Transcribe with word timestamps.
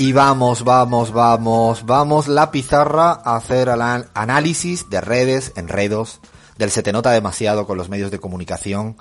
Y 0.00 0.12
vamos, 0.12 0.62
vamos, 0.62 1.12
vamos, 1.12 1.84
vamos 1.84 2.28
la 2.28 2.52
pizarra 2.52 3.20
a 3.24 3.34
hacer 3.34 3.68
análisis 3.68 4.88
de 4.88 5.00
redes, 5.00 5.52
enredos, 5.56 6.20
del 6.56 6.70
se 6.70 6.84
te 6.84 6.92
nota 6.92 7.10
demasiado 7.10 7.66
con 7.66 7.76
los 7.76 7.88
medios 7.88 8.12
de 8.12 8.20
comunicación, 8.20 8.96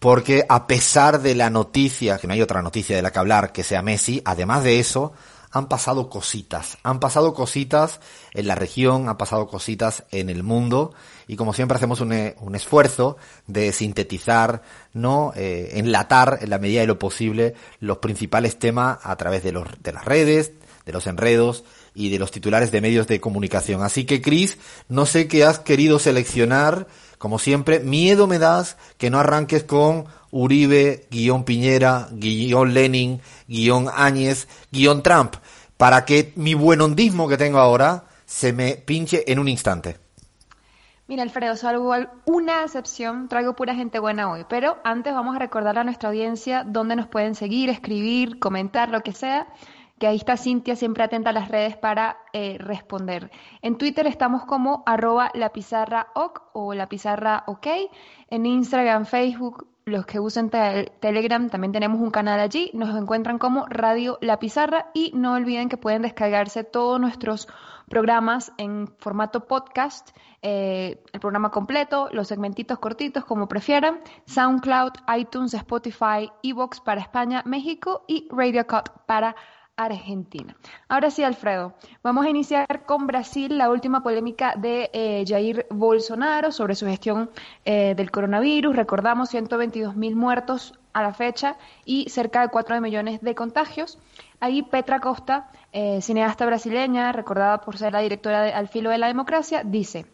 porque 0.00 0.44
a 0.48 0.66
pesar 0.66 1.20
de 1.20 1.36
la 1.36 1.48
noticia, 1.48 2.18
que 2.18 2.26
no 2.26 2.32
hay 2.32 2.42
otra 2.42 2.60
noticia 2.60 2.96
de 2.96 3.02
la 3.02 3.12
que 3.12 3.18
hablar 3.20 3.52
que 3.52 3.62
sea 3.62 3.82
Messi, 3.82 4.20
además 4.24 4.64
de 4.64 4.80
eso, 4.80 5.12
han 5.56 5.68
pasado 5.68 6.10
cositas, 6.10 6.78
han 6.82 7.00
pasado 7.00 7.32
cositas 7.32 8.00
en 8.34 8.46
la 8.46 8.54
región, 8.54 9.08
han 9.08 9.16
pasado 9.16 9.48
cositas 9.48 10.04
en 10.10 10.28
el 10.28 10.42
mundo 10.42 10.92
y 11.26 11.36
como 11.36 11.54
siempre 11.54 11.76
hacemos 11.76 12.00
un, 12.00 12.12
eh, 12.12 12.36
un 12.40 12.54
esfuerzo 12.54 13.16
de 13.46 13.72
sintetizar, 13.72 14.62
no, 14.92 15.32
eh, 15.34 15.70
enlatar 15.74 16.40
en 16.42 16.50
la 16.50 16.58
medida 16.58 16.80
de 16.80 16.86
lo 16.86 16.98
posible 16.98 17.54
los 17.80 17.98
principales 17.98 18.58
temas 18.58 18.98
a 19.02 19.16
través 19.16 19.42
de, 19.42 19.52
los, 19.52 19.66
de 19.82 19.92
las 19.92 20.04
redes, 20.04 20.52
de 20.84 20.92
los 20.92 21.06
enredos 21.06 21.64
y 21.94 22.10
de 22.10 22.18
los 22.18 22.30
titulares 22.30 22.70
de 22.70 22.82
medios 22.82 23.06
de 23.06 23.20
comunicación. 23.20 23.82
Así 23.82 24.04
que 24.04 24.20
Chris, 24.20 24.58
no 24.88 25.06
sé 25.06 25.26
qué 25.26 25.44
has 25.44 25.58
querido 25.58 25.98
seleccionar, 25.98 26.86
como 27.18 27.38
siempre, 27.38 27.80
miedo 27.80 28.26
me 28.26 28.38
das 28.38 28.76
que 28.98 29.08
no 29.08 29.18
arranques 29.18 29.64
con 29.64 30.04
Uribe, 30.30 31.06
guion 31.10 31.44
Piñera, 31.44 32.08
guion 32.12 32.74
Lenin, 32.74 33.22
guion 33.48 33.88
Áñez, 33.94 34.48
guion 34.70 35.02
Trump, 35.02 35.36
para 35.76 36.04
que 36.04 36.32
mi 36.36 36.54
buen 36.54 36.80
hondismo 36.80 37.28
que 37.28 37.36
tengo 37.36 37.58
ahora 37.58 38.04
se 38.24 38.52
me 38.52 38.76
pinche 38.76 39.30
en 39.30 39.38
un 39.38 39.48
instante. 39.48 39.98
Mira, 41.08 41.22
Alfredo, 41.22 41.54
salvo 41.54 41.94
una 42.24 42.64
excepción, 42.64 43.28
traigo 43.28 43.54
pura 43.54 43.76
gente 43.76 44.00
buena 44.00 44.28
hoy. 44.28 44.44
Pero 44.48 44.78
antes 44.82 45.14
vamos 45.14 45.36
a 45.36 45.38
recordar 45.38 45.78
a 45.78 45.84
nuestra 45.84 46.08
audiencia 46.08 46.64
dónde 46.64 46.96
nos 46.96 47.06
pueden 47.06 47.36
seguir, 47.36 47.70
escribir, 47.70 48.40
comentar, 48.40 48.88
lo 48.88 49.02
que 49.02 49.12
sea, 49.12 49.46
que 50.00 50.08
ahí 50.08 50.16
está 50.16 50.36
Cintia 50.36 50.74
siempre 50.74 51.04
atenta 51.04 51.30
a 51.30 51.32
las 51.32 51.48
redes 51.48 51.76
para 51.76 52.18
eh, 52.32 52.56
responder. 52.58 53.30
En 53.62 53.78
Twitter 53.78 54.08
estamos 54.08 54.44
como 54.46 54.82
arroba 54.84 55.30
o 56.52 56.74
la 56.74 56.88
pizarra 56.88 57.44
ok. 57.46 57.66
En 58.28 58.44
Instagram, 58.44 59.06
Facebook, 59.06 59.68
los 59.86 60.04
que 60.04 60.18
usen 60.18 60.50
Telegram 60.50 61.48
también 61.48 61.70
tenemos 61.70 62.00
un 62.00 62.10
canal 62.10 62.40
allí, 62.40 62.72
nos 62.74 62.94
encuentran 63.00 63.38
como 63.38 63.66
Radio 63.66 64.18
La 64.20 64.40
Pizarra 64.40 64.90
y 64.94 65.12
no 65.14 65.34
olviden 65.34 65.68
que 65.68 65.76
pueden 65.76 66.02
descargarse 66.02 66.64
todos 66.64 67.00
nuestros 67.00 67.46
programas 67.88 68.52
en 68.58 68.88
formato 68.98 69.46
podcast, 69.46 70.10
eh, 70.42 71.00
el 71.12 71.20
programa 71.20 71.52
completo, 71.52 72.08
los 72.10 72.26
segmentitos 72.26 72.80
cortitos 72.80 73.24
como 73.24 73.46
prefieran, 73.46 74.00
SoundCloud, 74.26 74.90
iTunes, 75.16 75.54
Spotify, 75.54 76.32
Evox 76.42 76.80
para 76.80 77.00
España, 77.00 77.44
México 77.46 78.02
y 78.08 78.26
Radio 78.32 78.66
Cut 78.66 78.90
para 79.06 79.36
Argentina. 79.76 80.56
Ahora 80.88 81.10
sí, 81.10 81.22
Alfredo, 81.22 81.74
vamos 82.02 82.24
a 82.24 82.30
iniciar 82.30 82.84
con 82.86 83.06
Brasil, 83.06 83.58
la 83.58 83.70
última 83.70 84.02
polémica 84.02 84.54
de 84.56 84.90
eh, 84.92 85.24
Jair 85.26 85.66
Bolsonaro 85.70 86.50
sobre 86.50 86.74
su 86.74 86.86
gestión 86.86 87.30
eh, 87.64 87.94
del 87.94 88.10
coronavirus. 88.10 88.74
Recordamos 88.74 89.28
122 89.28 89.94
mil 89.94 90.16
muertos 90.16 90.72
a 90.94 91.02
la 91.02 91.12
fecha 91.12 91.58
y 91.84 92.08
cerca 92.08 92.40
de 92.40 92.48
4 92.48 92.80
millones 92.80 93.20
de 93.20 93.34
contagios. 93.34 93.98
Ahí 94.40 94.62
Petra 94.62 95.00
Costa, 95.00 95.50
eh, 95.72 96.00
cineasta 96.00 96.46
brasileña, 96.46 97.12
recordada 97.12 97.60
por 97.60 97.76
ser 97.76 97.92
la 97.92 98.00
directora 98.00 98.42
de 98.42 98.54
Al 98.54 98.68
filo 98.68 98.88
de 98.88 98.98
la 98.98 99.08
democracia, 99.08 99.62
dice, 99.62 100.06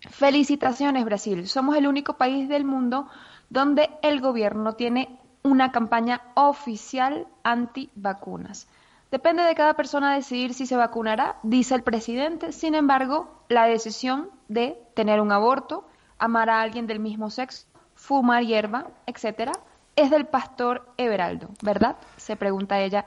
felicitaciones 0.00 1.04
Brasil, 1.06 1.48
somos 1.48 1.76
el 1.76 1.86
único 1.86 2.18
país 2.18 2.46
del 2.48 2.64
mundo 2.64 3.08
donde 3.48 3.88
el 4.02 4.20
gobierno 4.20 4.74
tiene 4.74 5.18
una 5.42 5.72
campaña 5.72 6.20
oficial 6.34 7.26
anti-vacunas. 7.42 8.68
Depende 9.10 9.42
de 9.42 9.54
cada 9.54 9.74
persona 9.74 10.14
decidir 10.14 10.52
si 10.52 10.66
se 10.66 10.76
vacunará, 10.76 11.36
dice 11.42 11.74
el 11.74 11.82
presidente. 11.82 12.52
Sin 12.52 12.74
embargo, 12.74 13.42
la 13.48 13.66
decisión 13.66 14.30
de 14.48 14.78
tener 14.94 15.20
un 15.20 15.32
aborto, 15.32 15.86
amar 16.18 16.50
a 16.50 16.60
alguien 16.60 16.86
del 16.86 17.00
mismo 17.00 17.30
sexo, 17.30 17.66
fumar 17.94 18.44
hierba, 18.44 18.88
etcétera, 19.06 19.52
es 19.96 20.10
del 20.10 20.26
pastor 20.26 20.86
Everaldo, 20.96 21.48
¿verdad? 21.62 21.96
Se 22.16 22.36
pregunta 22.36 22.80
ella 22.80 23.06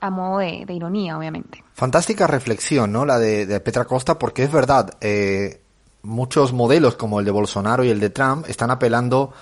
a 0.00 0.10
modo 0.10 0.38
de, 0.38 0.66
ironía, 0.68 1.16
obviamente. 1.16 1.64
Fantástica 1.72 2.26
reflexión, 2.26 2.92
¿no? 2.92 3.06
La 3.06 3.18
de, 3.18 3.60
Petra 3.60 3.84
Costa, 3.84 4.18
porque 4.18 4.42
es 4.42 4.52
verdad, 4.52 4.96
eh, 5.00 5.60
muchos 6.02 6.52
modelos 6.52 6.96
como 6.96 7.20
el 7.20 7.24
de 7.24 7.30
Bolsonaro 7.30 7.84
y 7.84 7.90
el 7.90 8.00
de 8.00 8.10
Trump 8.10 8.46
están 8.48 8.70
apelando 8.70 9.32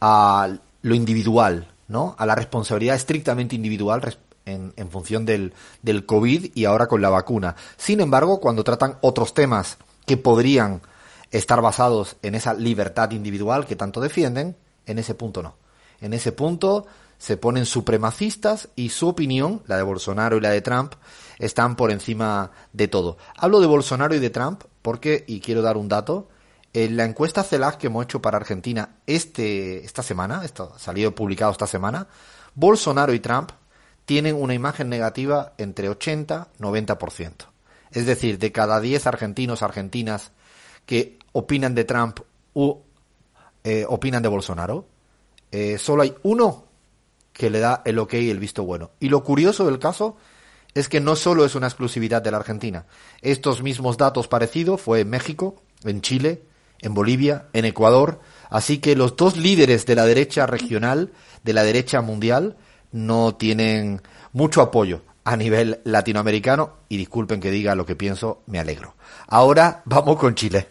a 0.00 0.48
lo 0.82 0.94
individual, 0.94 1.68
¿no? 1.88 2.16
A 2.18 2.26
la 2.26 2.34
responsabilidad 2.34 2.96
estrictamente 2.96 3.54
individual 3.54 4.00
en, 4.46 4.90
función 4.90 5.24
del, 5.24 5.52
del 5.82 6.06
COVID 6.06 6.52
y 6.54 6.64
ahora 6.64 6.86
con 6.86 7.02
la 7.02 7.10
vacuna. 7.10 7.56
Sin 7.76 8.00
embargo, 8.00 8.40
cuando 8.40 8.64
tratan 8.64 8.98
otros 9.00 9.34
temas 9.34 9.78
que 10.06 10.16
podrían 10.16 10.82
estar 11.30 11.60
basados 11.62 12.16
en 12.22 12.34
esa 12.34 12.54
libertad 12.54 13.12
individual 13.12 13.66
que 13.66 13.76
tanto 13.76 14.00
defienden, 14.00 14.56
en 14.86 14.98
ese 14.98 15.14
punto 15.14 15.42
no. 15.42 15.54
En 16.00 16.12
ese 16.14 16.32
punto 16.32 16.86
se 17.18 17.36
ponen 17.36 17.66
supremacistas 17.66 18.68
y 18.74 18.88
su 18.88 19.08
opinión, 19.08 19.62
la 19.66 19.76
de 19.76 19.82
Bolsonaro 19.82 20.38
y 20.38 20.40
la 20.40 20.50
de 20.50 20.62
Trump, 20.62 20.94
están 21.38 21.76
por 21.76 21.90
encima 21.90 22.50
de 22.72 22.88
todo. 22.88 23.18
Hablo 23.36 23.60
de 23.60 23.66
Bolsonaro 23.66 24.14
y 24.14 24.18
de 24.18 24.30
Trump 24.30 24.64
porque, 24.82 25.24
y 25.28 25.40
quiero 25.40 25.62
dar 25.62 25.76
un 25.76 25.88
dato, 25.88 26.28
en 26.72 26.96
la 26.96 27.04
encuesta 27.04 27.42
CELAC 27.42 27.78
que 27.78 27.88
hemos 27.88 28.04
hecho 28.04 28.22
para 28.22 28.38
Argentina 28.38 28.96
este, 29.06 29.84
esta 29.84 30.02
semana, 30.02 30.44
esto 30.44 30.72
salido 30.78 31.14
publicado 31.14 31.52
esta 31.52 31.66
semana, 31.66 32.06
Bolsonaro 32.54 33.12
y 33.12 33.20
Trump 33.20 33.50
tienen 34.04 34.36
una 34.36 34.54
imagen 34.54 34.88
negativa 34.88 35.54
entre 35.58 35.88
80 35.88 36.48
y 36.58 36.62
90%. 36.62 37.32
Es 37.92 38.06
decir, 38.06 38.38
de 38.38 38.52
cada 38.52 38.80
10 38.80 39.06
argentinos 39.06 39.62
argentinas 39.62 40.32
que 40.86 41.18
opinan 41.32 41.74
de 41.74 41.84
Trump 41.84 42.20
o 42.54 42.82
eh, 43.64 43.84
opinan 43.88 44.22
de 44.22 44.28
Bolsonaro, 44.28 44.86
eh, 45.52 45.78
solo 45.78 46.02
hay 46.02 46.14
uno 46.22 46.66
que 47.32 47.50
le 47.50 47.60
da 47.60 47.82
el 47.84 47.98
ok 47.98 48.14
y 48.14 48.30
el 48.30 48.38
visto 48.38 48.64
bueno. 48.64 48.90
Y 49.00 49.08
lo 49.08 49.24
curioso 49.24 49.66
del 49.66 49.78
caso 49.78 50.16
es 50.74 50.88
que 50.88 51.00
no 51.00 51.16
solo 51.16 51.44
es 51.44 51.54
una 51.54 51.66
exclusividad 51.66 52.22
de 52.22 52.30
la 52.30 52.38
Argentina. 52.38 52.86
Estos 53.22 53.62
mismos 53.62 53.96
datos 53.96 54.28
parecidos 54.28 54.80
fue 54.80 55.00
en 55.00 55.10
México, 55.10 55.62
en 55.84 56.00
Chile, 56.00 56.42
en 56.80 56.94
Bolivia, 56.94 57.48
en 57.52 57.64
Ecuador. 57.64 58.20
Así 58.48 58.78
que 58.78 58.96
los 58.96 59.16
dos 59.16 59.36
líderes 59.36 59.86
de 59.86 59.94
la 59.94 60.06
derecha 60.06 60.46
regional, 60.46 61.12
de 61.42 61.52
la 61.52 61.64
derecha 61.64 62.00
mundial, 62.00 62.56
no 62.92 63.34
tienen 63.34 64.02
mucho 64.32 64.62
apoyo 64.62 65.02
a 65.24 65.36
nivel 65.36 65.80
latinoamericano 65.84 66.74
y 66.88 66.96
disculpen 66.96 67.40
que 67.40 67.50
diga 67.50 67.74
lo 67.74 67.86
que 67.86 67.96
pienso, 67.96 68.42
me 68.46 68.58
alegro. 68.58 68.94
Ahora 69.28 69.82
vamos 69.84 70.16
con 70.18 70.34
Chile. 70.34 70.68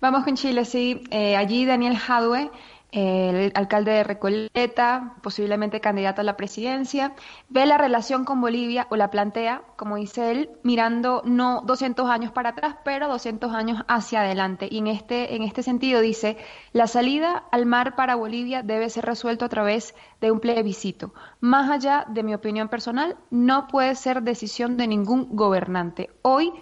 Vamos 0.00 0.24
con 0.24 0.34
Chile, 0.34 0.64
sí. 0.64 1.04
Eh, 1.10 1.36
allí 1.36 1.64
Daniel 1.64 1.96
Jadwe 1.96 2.50
el 2.92 3.52
alcalde 3.54 3.90
de 3.90 4.04
Recoleta, 4.04 5.14
posiblemente 5.22 5.80
candidato 5.80 6.20
a 6.20 6.24
la 6.24 6.36
presidencia, 6.36 7.14
ve 7.48 7.64
la 7.64 7.78
relación 7.78 8.24
con 8.24 8.40
Bolivia 8.40 8.86
o 8.90 8.96
la 8.96 9.10
plantea, 9.10 9.62
como 9.76 9.96
dice 9.96 10.30
él, 10.30 10.50
mirando 10.62 11.22
no 11.24 11.62
200 11.62 12.08
años 12.08 12.32
para 12.32 12.50
atrás, 12.50 12.76
pero 12.84 13.08
200 13.08 13.52
años 13.54 13.82
hacia 13.88 14.20
adelante. 14.20 14.68
Y 14.70 14.78
en 14.78 14.88
este, 14.88 15.34
en 15.34 15.42
este 15.42 15.62
sentido 15.62 16.00
dice, 16.02 16.36
la 16.72 16.86
salida 16.86 17.44
al 17.50 17.64
mar 17.64 17.96
para 17.96 18.14
Bolivia 18.14 18.62
debe 18.62 18.90
ser 18.90 19.06
resuelto 19.06 19.46
a 19.46 19.48
través 19.48 19.94
de 20.20 20.30
un 20.30 20.40
plebiscito. 20.40 21.14
Más 21.40 21.70
allá 21.70 22.04
de 22.08 22.22
mi 22.22 22.34
opinión 22.34 22.68
personal, 22.68 23.16
no 23.30 23.68
puede 23.68 23.94
ser 23.94 24.22
decisión 24.22 24.76
de 24.76 24.86
ningún 24.86 25.34
gobernante. 25.34 26.10
Hoy 26.20 26.52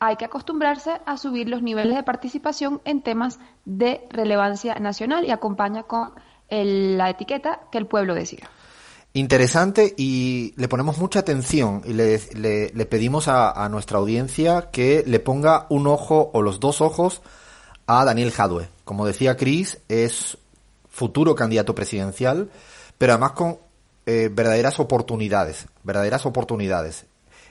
hay 0.00 0.16
que 0.16 0.24
acostumbrarse 0.24 1.00
a 1.04 1.16
subir 1.16 1.48
los 1.48 1.62
niveles 1.62 1.96
de 1.96 2.02
participación 2.02 2.80
en 2.84 3.02
temas 3.02 3.38
de 3.64 4.06
relevancia 4.10 4.74
nacional 4.76 5.24
y 5.24 5.30
acompaña 5.30 5.84
con 5.84 6.12
la 6.50 7.10
etiqueta 7.10 7.60
que 7.70 7.78
el 7.78 7.86
pueblo 7.86 8.14
decida. 8.14 8.48
Interesante 9.12 9.94
y 9.96 10.54
le 10.56 10.68
ponemos 10.68 10.98
mucha 10.98 11.20
atención 11.20 11.82
y 11.84 11.92
le, 11.94 12.86
pedimos 12.86 13.26
a, 13.26 13.50
a, 13.50 13.68
nuestra 13.68 13.98
audiencia 13.98 14.70
que 14.70 15.02
le 15.06 15.18
ponga 15.18 15.66
un 15.70 15.86
ojo 15.86 16.30
o 16.32 16.42
los 16.42 16.60
dos 16.60 16.80
ojos 16.80 17.22
a 17.86 18.04
Daniel 18.04 18.30
Jadwe. 18.30 18.68
Como 18.84 19.06
decía 19.06 19.36
Cris, 19.36 19.78
es 19.88 20.38
futuro 20.88 21.34
candidato 21.34 21.74
presidencial, 21.74 22.50
pero 22.98 23.12
además 23.14 23.32
con 23.32 23.58
eh, 24.06 24.30
verdaderas 24.32 24.80
oportunidades, 24.80 25.66
verdaderas 25.84 26.26
oportunidades. 26.26 27.06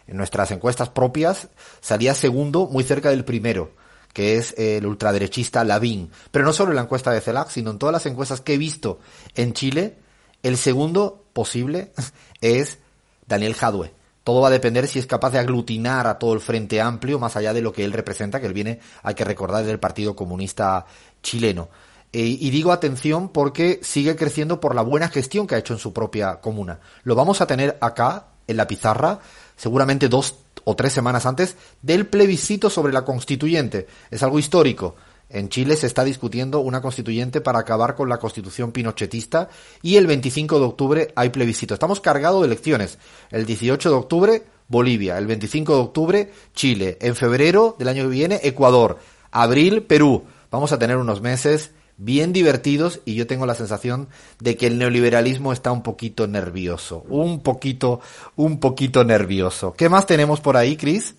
En 0.07 0.17
nuestras 0.17 0.51
encuestas 0.51 0.89
propias 0.89 1.49
salía 1.81 2.15
segundo 2.15 2.67
muy 2.67 2.83
cerca 2.83 3.09
del 3.09 3.25
primero, 3.25 3.71
que 4.13 4.37
es 4.37 4.55
el 4.57 4.85
ultraderechista 4.85 5.63
Lavín. 5.63 6.11
Pero 6.31 6.45
no 6.45 6.53
solo 6.53 6.71
en 6.71 6.77
la 6.77 6.83
encuesta 6.83 7.11
de 7.11 7.21
CELAC, 7.21 7.49
sino 7.49 7.71
en 7.71 7.77
todas 7.77 7.93
las 7.93 8.05
encuestas 8.05 8.41
que 8.41 8.53
he 8.53 8.57
visto 8.57 8.99
en 9.35 9.53
Chile, 9.53 9.97
el 10.43 10.57
segundo 10.57 11.25
posible 11.33 11.91
es 12.41 12.79
Daniel 13.27 13.53
Jadwe. 13.53 13.93
Todo 14.23 14.41
va 14.41 14.49
a 14.49 14.51
depender 14.51 14.87
si 14.87 14.99
es 14.99 15.05
capaz 15.05 15.29
de 15.29 15.39
aglutinar 15.39 16.05
a 16.07 16.19
todo 16.19 16.33
el 16.33 16.41
Frente 16.41 16.81
Amplio, 16.81 17.17
más 17.17 17.37
allá 17.37 17.53
de 17.53 17.61
lo 17.61 17.71
que 17.71 17.85
él 17.85 17.93
representa, 17.93 18.41
que 18.41 18.47
él 18.47 18.53
viene, 18.53 18.79
hay 19.03 19.15
que 19.15 19.23
recordar, 19.23 19.63
del 19.63 19.79
Partido 19.79 20.17
Comunista 20.17 20.85
Chileno. 21.23 21.69
Eh, 22.11 22.37
y 22.39 22.49
digo 22.49 22.71
atención 22.71 23.29
porque 23.29 23.79
sigue 23.83 24.15
creciendo 24.15 24.59
por 24.59 24.75
la 24.75 24.81
buena 24.81 25.09
gestión 25.09 25.47
que 25.47 25.55
ha 25.55 25.59
hecho 25.59 25.73
en 25.73 25.79
su 25.79 25.93
propia 25.93 26.41
comuna. 26.41 26.79
Lo 27.03 27.15
vamos 27.15 27.39
a 27.39 27.47
tener 27.47 27.77
acá, 27.79 28.27
en 28.47 28.57
la 28.57 28.67
pizarra, 28.67 29.19
seguramente 29.57 30.07
dos 30.07 30.35
o 30.63 30.75
tres 30.75 30.93
semanas 30.93 31.25
antes 31.25 31.57
del 31.81 32.07
plebiscito 32.07 32.69
sobre 32.69 32.93
la 32.93 33.03
constituyente. 33.03 33.87
Es 34.09 34.23
algo 34.23 34.39
histórico. 34.39 34.95
En 35.29 35.49
Chile 35.49 35.75
se 35.75 35.87
está 35.87 36.05
discutiendo 36.05 36.61
una 36.61 36.81
constituyente 36.81 37.41
para 37.41 37.59
acabar 37.59 37.95
con 37.95 38.07
la 38.07 38.17
constitución 38.17 38.71
pinochetista 38.71 39.49
y 39.81 39.97
el 39.97 40.07
25 40.07 40.59
de 40.59 40.65
octubre 40.65 41.13
hay 41.15 41.29
plebiscito. 41.29 41.73
Estamos 41.73 41.99
cargados 41.99 42.41
de 42.41 42.47
elecciones. 42.47 42.97
El 43.29 43.45
18 43.45 43.89
de 43.89 43.95
octubre, 43.95 44.43
Bolivia. 44.69 45.17
El 45.17 45.27
25 45.27 45.73
de 45.73 45.81
octubre, 45.81 46.31
Chile. 46.53 46.97
En 47.01 47.15
febrero 47.15 47.75
del 47.77 47.89
año 47.89 48.03
que 48.03 48.09
viene, 48.09 48.39
Ecuador. 48.43 48.99
Abril, 49.31 49.83
Perú. 49.83 50.23
Vamos 50.49 50.71
a 50.71 50.79
tener 50.79 50.95
unos 50.95 51.19
meses 51.19 51.71
bien 51.97 52.31
divertidos 52.31 53.01
y 53.05 53.15
yo 53.15 53.27
tengo 53.27 53.45
la 53.45 53.55
sensación 53.55 54.07
de 54.39 54.55
que 54.55 54.67
el 54.67 54.77
neoliberalismo 54.77 55.51
está 55.51 55.71
un 55.71 55.83
poquito 55.83 56.27
nervioso. 56.27 57.03
Un 57.09 57.41
poquito, 57.41 57.99
un 58.35 58.59
poquito 58.59 59.03
nervioso. 59.03 59.73
¿Qué 59.73 59.89
más 59.89 60.05
tenemos 60.05 60.39
por 60.39 60.57
ahí, 60.57 60.77
Cris? 60.77 61.15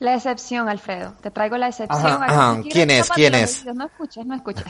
La 0.00 0.14
excepción, 0.14 0.68
Alfredo. 0.68 1.14
Te 1.20 1.30
traigo 1.30 1.56
la 1.56 1.68
excepción. 1.68 2.22
Ajá, 2.22 2.60
¿Quién 2.70 2.90
es? 2.90 3.08
¿Quién 3.10 3.34
es? 3.34 3.64
No 3.64 3.86
escuches, 3.86 4.26
no 4.26 4.34
escuches. 4.34 4.64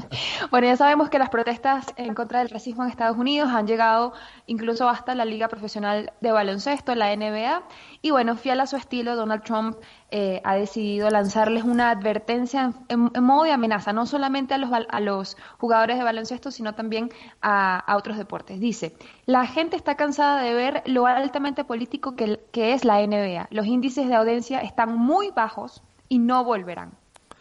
bueno, 0.50 0.66
ya 0.66 0.76
sabemos 0.76 1.10
que 1.10 1.18
las 1.18 1.28
protestas 1.28 1.86
en 1.96 2.14
contra 2.14 2.38
del 2.38 2.48
racismo 2.48 2.82
en 2.82 2.90
Estados 2.90 3.18
Unidos 3.18 3.50
han 3.52 3.66
llegado 3.66 4.14
incluso 4.46 4.88
hasta 4.88 5.14
la 5.14 5.26
Liga 5.26 5.48
Profesional 5.48 6.12
de 6.20 6.32
Baloncesto, 6.32 6.94
la 6.94 7.14
NBA. 7.14 7.62
Y 8.02 8.12
bueno, 8.12 8.34
fiel 8.36 8.60
a 8.60 8.66
su 8.66 8.76
estilo, 8.76 9.14
Donald 9.14 9.42
Trump 9.42 9.76
eh, 10.10 10.40
ha 10.44 10.54
decidido 10.54 11.10
lanzarles 11.10 11.64
una 11.64 11.90
advertencia 11.90 12.72
en, 12.88 13.10
modo 13.22 13.44
de 13.44 13.52
amenaza, 13.52 13.92
no 13.92 14.06
solamente 14.06 14.54
a 14.54 14.58
los, 14.58 14.70
a 14.72 15.00
los 15.00 15.36
jugadores 15.58 15.98
de 15.98 16.04
baloncesto, 16.04 16.50
sino 16.50 16.74
también 16.74 17.10
a, 17.42 17.84
otros 17.94 18.16
deportes. 18.16 18.58
Dice, 18.58 18.96
la 19.26 19.46
gente 19.46 19.76
está 19.76 19.96
cansada 19.96 20.40
de 20.40 20.54
ver 20.54 20.82
lo 20.86 21.06
altamente 21.06 21.64
político 21.64 22.16
que, 22.16 22.40
que 22.52 22.72
es 22.72 22.86
la 22.86 23.06
NBA. 23.06 23.48
Los 23.50 23.66
índices 23.66 24.08
de 24.08 24.14
audiencia 24.14 24.60
están 24.60 24.96
muy 24.96 25.30
bajos 25.30 25.82
y 26.08 26.20
no 26.20 26.42
volverán. 26.42 26.92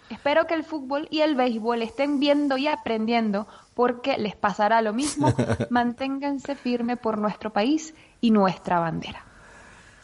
Espero 0.10 0.46
que 0.46 0.56
el 0.56 0.64
fútbol 0.64 1.08
y 1.10 1.22
el 1.22 1.36
béisbol 1.36 1.84
estén 1.84 2.20
viendo 2.20 2.58
y 2.58 2.68
aprendiendo 2.68 3.48
porque 3.76 4.18
les 4.18 4.36
pasará 4.36 4.82
lo 4.82 4.92
mismo. 4.92 5.32
Manténganse 5.70 6.56
firme 6.56 6.98
por 6.98 7.18
nuestro 7.18 7.54
país 7.54 7.94
y 8.20 8.32
nuestra 8.32 8.80
bandera. 8.80 9.29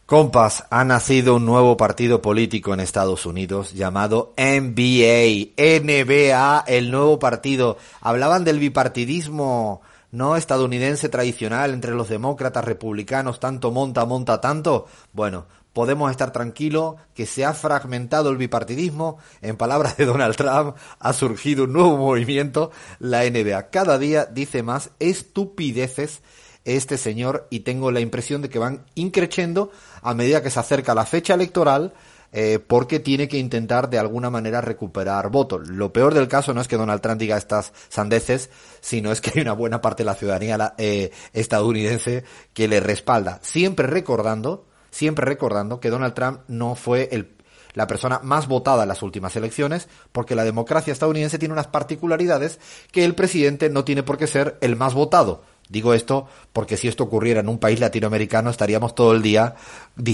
Compas, 0.05 0.65
ha 0.69 0.83
nacido 0.83 1.37
un 1.37 1.47
nuevo 1.47 1.77
partido 1.77 2.21
político 2.21 2.75
en 2.75 2.79
Estados 2.79 3.25
Unidos 3.25 3.73
llamado 3.73 4.35
NBA, 4.37 5.55
NBA, 5.57 6.63
el 6.67 6.91
nuevo 6.91 7.17
partido. 7.17 7.79
Hablaban 8.01 8.43
del 8.43 8.59
bipartidismo 8.59 9.81
no 10.11 10.35
estadounidense 10.35 11.09
tradicional 11.09 11.73
entre 11.73 11.95
los 11.95 12.07
demócratas, 12.07 12.63
republicanos, 12.63 13.39
tanto 13.39 13.71
monta, 13.71 14.05
monta 14.05 14.39
tanto. 14.39 14.85
Bueno, 15.11 15.47
podemos 15.73 16.11
estar 16.11 16.31
tranquilos 16.31 16.97
que 17.15 17.25
se 17.25 17.43
ha 17.43 17.55
fragmentado 17.55 18.29
el 18.29 18.37
bipartidismo. 18.37 19.17
En 19.41 19.57
palabras 19.57 19.97
de 19.97 20.05
Donald 20.05 20.35
Trump, 20.35 20.75
ha 20.99 21.13
surgido 21.13 21.63
un 21.63 21.73
nuevo 21.73 21.97
movimiento, 21.97 22.69
la 22.99 23.23
NBA. 23.27 23.71
Cada 23.71 23.97
día 23.97 24.25
dice 24.25 24.61
más 24.61 24.91
estupideces 24.99 26.21
este 26.65 26.97
señor 26.97 27.47
y 27.49 27.61
tengo 27.61 27.91
la 27.91 27.99
impresión 27.99 28.41
de 28.41 28.49
que 28.49 28.59
van 28.59 28.85
increciendo 28.95 29.71
a 30.01 30.13
medida 30.13 30.43
que 30.43 30.49
se 30.49 30.59
acerca 30.59 30.93
la 30.93 31.05
fecha 31.05 31.35
electoral 31.35 31.93
eh, 32.37 32.59
porque 32.59 32.99
tiene 32.99 33.29
que 33.29 33.37
intentar 33.37 33.89
de 33.89 33.97
alguna 33.97 34.29
manera 34.29 34.59
recuperar 34.59 35.29
votos. 35.29 35.69
Lo 35.69 35.93
peor 35.93 36.13
del 36.13 36.27
caso 36.27 36.53
no 36.53 36.59
es 36.59 36.67
que 36.67 36.75
Donald 36.75 36.99
Trump 36.99 37.17
diga 37.17 37.37
estas 37.37 37.71
sandeces, 37.87 38.49
sino 38.81 39.11
es 39.13 39.21
que 39.21 39.31
hay 39.33 39.41
una 39.41 39.53
buena 39.53 39.79
parte 39.79 40.03
de 40.03 40.07
la 40.07 40.15
ciudadanía 40.15 40.73
eh, 40.77 41.11
estadounidense 41.31 42.25
que 42.53 42.67
le 42.67 42.81
respalda. 42.81 43.39
Siempre 43.41 43.87
recordando, 43.87 44.65
siempre 44.91 45.25
recordando 45.25 45.79
que 45.79 45.89
Donald 45.89 46.13
Trump 46.13 46.41
no 46.49 46.75
fue 46.75 47.07
el 47.13 47.35
la 47.75 47.87
persona 47.87 48.19
más 48.23 48.47
votada 48.47 48.83
en 48.83 48.89
las 48.89 49.03
últimas 49.03 49.35
elecciones, 49.35 49.87
porque 50.11 50.33
la 50.33 50.43
democracia 50.43 50.93
estadounidense 50.93 51.37
tiene 51.37 51.53
unas 51.53 51.67
particularidades 51.67 52.59
que 52.91 53.05
el 53.05 53.15
presidente 53.15 53.69
no 53.69 53.83
tiene 53.83 54.01
por 54.01 54.17
qué 54.17 54.27
ser 54.27 54.57
el 54.61 54.75
más 54.75 54.93
votado. 54.93 55.43
Digo 55.67 55.95
esto 55.95 56.27
porque 56.53 56.77
si 56.77 56.87
esto 56.87 57.03
ocurriera 57.03 57.39
en 57.39 57.49
un 57.49 57.57
país 57.57 57.79
latinoamericano 57.79 58.51
estaríamos 58.51 58.93
todo 58.93 59.13
el 59.13 59.23
día 59.23 59.55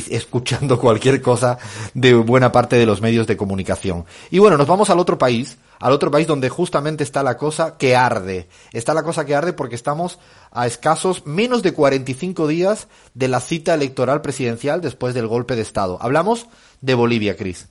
escuchando 0.10 0.80
cualquier 0.80 1.22
cosa 1.22 1.58
de 1.94 2.14
buena 2.14 2.54
parte 2.54 2.78
de 2.78 2.86
los 2.86 3.02
medios 3.02 3.28
de 3.28 3.36
comunicación. 3.36 4.06
Y 4.30 4.40
bueno, 4.40 4.58
nos 4.58 4.68
vamos 4.68 4.90
al 4.90 5.00
otro 5.00 5.18
país, 5.18 5.58
al 5.80 5.92
otro 5.92 6.10
país 6.10 6.26
donde 6.26 6.48
justamente 6.48 7.04
está 7.04 7.22
la 7.22 7.36
cosa 7.36 7.78
que 7.78 7.98
arde. 7.98 8.48
Está 8.72 8.94
la 8.94 9.04
cosa 9.04 9.26
que 9.26 9.36
arde 9.36 9.52
porque 9.52 9.76
estamos 9.76 10.20
a 10.52 10.68
escasos 10.68 11.26
menos 11.26 11.64
de 11.64 11.74
45 11.74 12.48
días 12.48 12.88
de 13.14 13.28
la 13.28 13.42
cita 13.42 13.74
electoral 13.74 14.22
presidencial 14.22 14.80
después 14.80 15.14
del 15.14 15.28
golpe 15.28 15.58
de 15.58 15.64
Estado. 15.64 15.98
Hablamos 16.02 16.48
de 16.80 16.94
Bolivia, 16.94 17.36
Cris. 17.36 17.68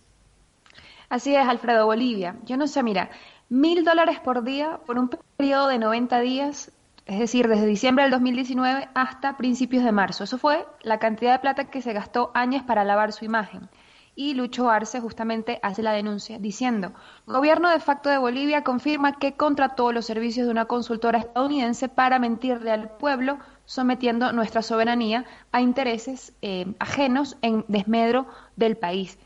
Así 1.09 1.35
es, 1.35 1.49
Alfredo, 1.49 1.87
Bolivia. 1.87 2.37
Yo 2.45 2.59
no 2.59 2.69
sé, 2.69 2.83
mira, 2.83 3.11
mil 3.49 3.85
dólares 3.85 4.19
por 4.23 4.45
día 4.45 4.81
por 4.87 4.99
un 4.99 5.11
periodo 5.39 5.69
de 5.69 5.79
90 5.79 6.21
días 6.21 6.71
es 7.11 7.19
decir, 7.19 7.49
desde 7.49 7.67
diciembre 7.67 8.05
del 8.05 8.13
2019 8.13 8.89
hasta 8.95 9.37
principios 9.37 9.83
de 9.83 9.91
marzo. 9.91 10.23
Eso 10.23 10.39
fue 10.39 10.65
la 10.83 11.01
cantidad 11.01 11.33
de 11.33 11.41
plata 11.41 11.65
que 11.65 11.83
se 11.83 11.93
gastó 11.93 12.31
años 12.35 12.63
para 12.63 12.85
lavar 12.85 13.13
su 13.13 13.25
imagen. 13.25 13.69
Y 14.15 14.35
Lucho 14.35 14.71
Arce 14.71 15.01
justamente 15.01 15.59
hace 15.65 15.83
la 15.83 15.91
denuncia 15.91 16.39
diciendo, 16.39 16.93
gobierno 17.27 17.69
de 17.69 17.81
facto 17.81 18.09
de 18.09 18.19
Bolivia 18.19 18.63
confirma 18.63 19.19
que 19.19 19.33
contrató 19.33 19.91
los 19.91 20.07
servicios 20.07 20.47
de 20.47 20.53
una 20.53 20.67
consultora 20.67 21.19
estadounidense 21.19 21.89
para 21.89 22.21
mentirle 22.21 22.71
al 22.71 22.91
pueblo, 22.91 23.39
sometiendo 23.65 24.33
nuestra 24.33 24.63
soberanía 24.63 25.25
a 25.51 25.61
intereses 25.61 26.33
eh, 26.43 26.73
ajenos 26.79 27.37
en 27.43 27.65
desmedro 27.67 28.29
del 28.55 28.77
país. 28.77 29.19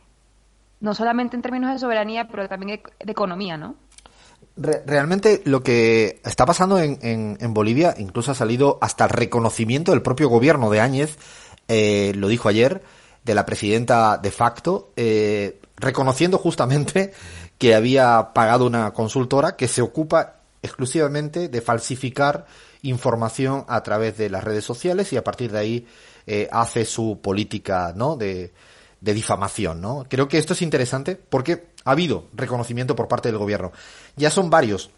No 0.80 0.94
solamente 0.94 1.36
en 1.36 1.42
términos 1.42 1.70
de 1.70 1.78
soberanía, 1.78 2.28
pero 2.28 2.48
también 2.48 2.80
de 2.98 3.12
economía, 3.12 3.58
¿no? 3.58 3.74
Realmente 4.56 5.42
lo 5.44 5.62
que 5.62 6.20
está 6.24 6.46
pasando 6.46 6.78
en, 6.78 6.98
en, 7.02 7.54
Bolivia, 7.54 7.94
incluso 7.98 8.30
ha 8.30 8.34
salido 8.34 8.78
hasta 8.80 9.04
el 9.04 9.10
reconocimiento 9.10 9.92
del 9.92 10.02
propio 10.02 10.28
gobierno 10.28 10.70
de 10.70 10.80
Áñez, 10.80 11.16
eh, 11.68 12.12
lo 12.14 12.28
dijo 12.28 12.48
ayer, 12.48 12.82
de 13.24 13.34
la 13.34 13.46
presidenta 13.46 14.18
de 14.18 14.30
facto, 14.30 14.92
eh, 14.96 15.60
reconociendo 15.76 16.38
justamente 16.38 17.12
que 17.58 17.74
había 17.74 18.32
pagado 18.34 18.66
una 18.66 18.92
consultora 18.92 19.56
que 19.56 19.68
se 19.68 19.82
ocupa 19.82 20.36
exclusivamente 20.62 21.48
de 21.48 21.60
falsificar 21.60 22.46
información 22.82 23.64
a 23.68 23.82
través 23.82 24.16
de 24.18 24.30
las 24.30 24.44
redes 24.44 24.64
sociales 24.64 25.12
y 25.12 25.16
a 25.16 25.24
partir 25.24 25.52
de 25.52 25.58
ahí 25.58 25.86
eh, 26.26 26.48
hace 26.52 26.84
su 26.84 27.20
política 27.22 27.92
¿no? 27.94 28.16
de, 28.16 28.52
de 29.00 29.14
difamación. 29.14 29.80
¿no? 29.80 30.06
Creo 30.08 30.28
que 30.28 30.38
esto 30.38 30.52
es 30.52 30.62
interesante 30.62 31.16
porque 31.16 31.73
ha 31.84 31.90
habido 31.90 32.24
reconocimiento 32.34 32.96
por 32.96 33.08
parte 33.08 33.28
del 33.28 33.38
gobierno. 33.38 33.72
Ya 34.16 34.30
son 34.30 34.50
varios, 34.50 34.90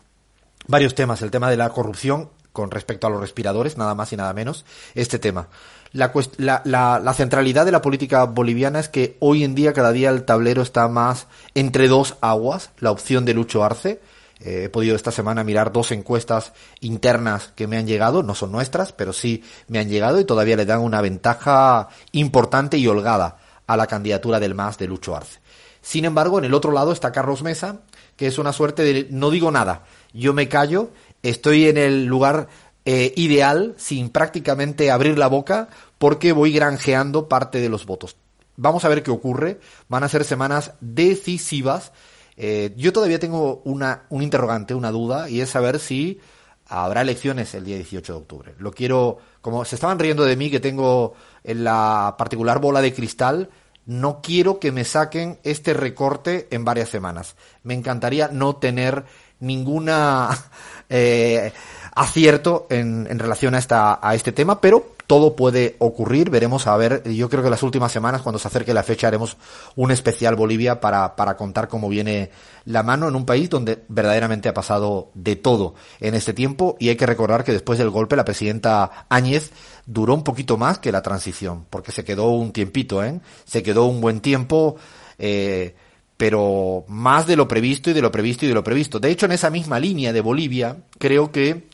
varios 0.67 0.95
temas. 0.95 1.23
El 1.23 1.31
tema 1.31 1.51
de 1.51 1.57
la 1.57 1.71
corrupción 1.71 2.31
con 2.57 2.71
respecto 2.71 3.07
a 3.07 3.11
los 3.11 3.21
respiradores, 3.21 3.77
nada 3.77 3.95
más 3.95 4.15
y 4.15 4.17
nada 4.17 4.33
menos, 4.33 4.65
este 4.95 5.19
tema. 5.19 5.49
La, 5.93 6.11
la, 6.39 6.63
la, 7.05 7.13
centralidad 7.13 7.67
de 7.67 7.71
la 7.71 7.83
política 7.83 8.25
boliviana 8.25 8.81
es 8.81 8.89
que 8.89 9.19
hoy 9.21 9.45
en 9.45 9.55
día 9.55 9.75
cada 9.75 9.93
día 9.93 10.09
el 10.09 10.25
tablero 10.25 10.63
está 10.63 10.89
más 10.89 11.27
entre 11.55 11.87
dos 11.87 12.17
aguas, 12.23 12.71
la 12.79 12.93
opción 12.93 13.27
de 13.27 13.35
Lucho 13.35 13.63
Arce. 13.63 14.01
Eh, 14.41 14.65
he 14.65 14.69
podido 14.71 14.97
esta 14.97 15.13
semana 15.13 15.45
mirar 15.45 15.71
dos 15.71 15.93
encuestas 15.93 16.55
internas 16.81 17.53
que 17.55 17.67
me 17.67 17.77
han 17.77 17.87
llegado, 17.87 18.23
no 18.23 18.35
son 18.35 18.53
nuestras, 18.53 18.93
pero 18.93 19.13
sí 19.13 19.45
me 19.69 19.79
han 19.79 19.91
llegado 19.91 20.19
y 20.19 20.25
todavía 20.25 20.57
le 20.57 20.65
dan 20.65 20.81
una 20.81 21.03
ventaja 21.03 21.89
importante 22.13 22.79
y 22.79 22.87
holgada 22.87 23.37
a 23.67 23.77
la 23.77 23.87
candidatura 23.87 24.41
del 24.41 24.55
MAS 24.55 24.79
de 24.79 24.87
Lucho 24.87 25.15
Arce. 25.15 25.41
Sin 25.87 26.05
embargo, 26.05 26.41
en 26.41 26.45
el 26.45 26.53
otro 26.53 26.73
lado 26.73 26.91
está 26.91 27.13
Carlos 27.13 27.45
Mesa, 27.45 27.83
que 28.17 28.27
es 28.27 28.39
una 28.39 28.53
suerte 28.53 28.83
de 28.83 29.07
no 29.09 29.31
digo 29.31 29.53
nada, 29.53 29.85
yo 30.13 30.35
me 30.35 30.49
callo, 30.49 30.91
estoy 31.23 31.69
en 31.69 31.79
el 31.79 32.07
lugar 32.07 32.49
eh, 32.85 33.13
ideal 33.15 33.73
sin 33.77 34.11
prácticamente 34.11 34.91
abrir 34.91 35.17
la 35.17 35.29
boca 35.29 35.69
porque 35.99 36.33
voy 36.33 36.51
granjeando 36.51 37.29
parte 37.29 37.61
de 37.61 37.69
los 37.69 37.87
votos. 37.87 38.17
Vamos 38.57 38.85
a 38.85 38.89
ver 38.89 39.05
qué 39.05 39.13
ocurre, 39.13 39.61
van 39.89 40.03
a 40.03 40.09
ser 40.09 40.25
semanas 40.25 40.73
decisivas. 40.81 41.93
Eh, 42.37 42.75
yo 42.77 42.93
todavía 42.93 43.21
tengo 43.21 43.63
una, 43.65 44.07
un 44.09 44.25
interrogante, 44.25 44.75
una 44.75 44.91
duda, 44.91 45.31
y 45.31 45.41
es 45.41 45.51
saber 45.51 45.79
si 45.79 46.19
habrá 46.67 47.03
elecciones 47.03 47.55
el 47.55 47.65
día 47.65 47.77
18 47.77 48.13
de 48.13 48.19
octubre. 48.19 48.55
Lo 48.59 48.73
quiero, 48.73 49.19
como 49.41 49.65
se 49.65 49.77
estaban 49.77 50.01
riendo 50.01 50.25
de 50.25 50.35
mí 50.35 50.51
que 50.51 50.59
tengo 50.59 51.15
en 51.45 51.63
la 51.63 52.17
particular 52.19 52.61
bola 52.61 52.81
de 52.81 52.93
cristal, 52.93 53.51
no 53.87 54.21
quiero 54.21 54.59
que 54.59 54.73
me 54.73 54.85
saquen 54.85 55.39
este 55.43 55.73
recorte 55.73 56.49
en 56.51 56.65
varias 56.65 56.89
semanas. 56.89 57.37
Me 57.63 57.75
encantaría 57.75 58.29
no 58.29 58.57
tener 58.57 59.05
ninguna 59.41 60.29
eh, 60.89 61.53
acierto 61.95 62.67
en, 62.69 63.07
en 63.09 63.19
relación 63.19 63.55
a, 63.55 63.59
esta, 63.59 63.99
a 64.03 64.15
este 64.15 64.33
tema, 64.33 64.61
pero 64.61 64.96
todo 65.07 65.37
puede 65.37 65.77
ocurrir, 65.79 66.31
veremos 66.31 66.67
a 66.67 66.77
ver, 66.77 67.03
yo 67.05 67.29
creo 67.29 67.43
que 67.43 67.51
las 67.51 67.63
últimas 67.63 67.93
semanas, 67.93 68.23
cuando 68.23 68.39
se 68.39 68.49
acerque 68.49 68.75
la 68.75 68.83
fecha, 68.83 69.07
haremos 69.07 69.37
un 69.77 69.91
especial 69.91 70.35
Bolivia 70.35 70.81
para, 70.81 71.15
para 71.15 71.37
contar 71.37 71.69
cómo 71.69 71.89
viene 71.89 72.31
la 72.65 72.83
mano 72.83 73.09
en 73.09 73.15
un 73.15 73.25
país 73.25 73.49
donde 73.49 73.85
verdaderamente 73.89 74.49
ha 74.49 74.55
pasado 74.55 75.11
de 75.15 75.37
todo 75.37 75.75
en 76.01 76.15
este 76.15 76.33
tiempo 76.33 76.77
y 76.81 76.89
hay 76.89 76.97
que 76.97 77.07
recordar 77.07 77.45
que 77.45 77.53
después 77.53 77.79
del 77.79 77.91
golpe 77.91 78.17
la 78.17 78.25
presidenta 78.25 79.07
Áñez 79.09 79.53
duró 79.87 80.15
un 80.15 80.25
poquito 80.25 80.57
más 80.57 80.79
que 80.79 80.91
la 80.91 81.03
transición, 81.03 81.67
porque 81.71 81.93
se 81.93 82.05
quedó 82.05 82.31
un 82.31 82.53
tiempito, 82.53 83.05
¿eh? 83.05 83.21
Se 83.45 83.63
quedó 83.63 83.87
un 83.87 84.01
buen 84.01 84.21
tiempo, 84.21 84.77
eh, 85.19 85.77
pero 86.17 86.85
más 86.89 87.27
de 87.27 87.37
lo 87.37 87.47
previsto 87.47 87.91
y 87.91 87.93
de 87.93 88.03
lo 88.03 88.11
previsto 88.11 88.45
y 88.45 88.49
de 88.49 88.55
lo 88.55 88.65
previsto. 88.65 88.99
De 88.99 89.11
hecho, 89.11 89.27
en 89.27 89.33
esa 89.33 89.51
misma 89.51 89.79
línea 89.79 90.13
de 90.13 90.21
Bolivia, 90.21 90.79
creo 90.99 91.31
que 91.31 91.69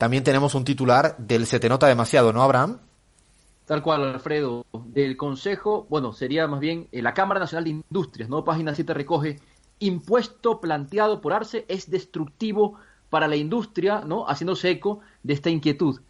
también 0.00 0.24
tenemos 0.24 0.54
un 0.54 0.64
titular 0.64 1.14
del 1.18 1.44
Se 1.44 1.60
te 1.60 1.68
nota 1.68 1.86
demasiado, 1.86 2.32
¿no, 2.32 2.42
Abraham? 2.42 2.78
Tal 3.66 3.82
cual, 3.82 4.02
Alfredo. 4.02 4.64
Del 4.86 5.18
Consejo, 5.18 5.86
bueno, 5.90 6.14
sería 6.14 6.48
más 6.48 6.58
bien 6.58 6.88
eh, 6.90 7.02
la 7.02 7.12
Cámara 7.12 7.38
Nacional 7.38 7.64
de 7.64 7.70
Industrias, 7.70 8.30
¿no? 8.30 8.42
Página 8.42 8.74
7 8.74 8.94
recoge, 8.94 9.40
impuesto 9.78 10.58
planteado 10.58 11.20
por 11.20 11.34
Arce 11.34 11.66
es 11.68 11.90
destructivo 11.90 12.78
para 13.10 13.28
la 13.28 13.36
industria, 13.36 14.00
¿no? 14.00 14.24
Haciéndose 14.24 14.70
eco 14.70 15.00
de 15.22 15.34
esta 15.34 15.50
inquietud 15.50 16.00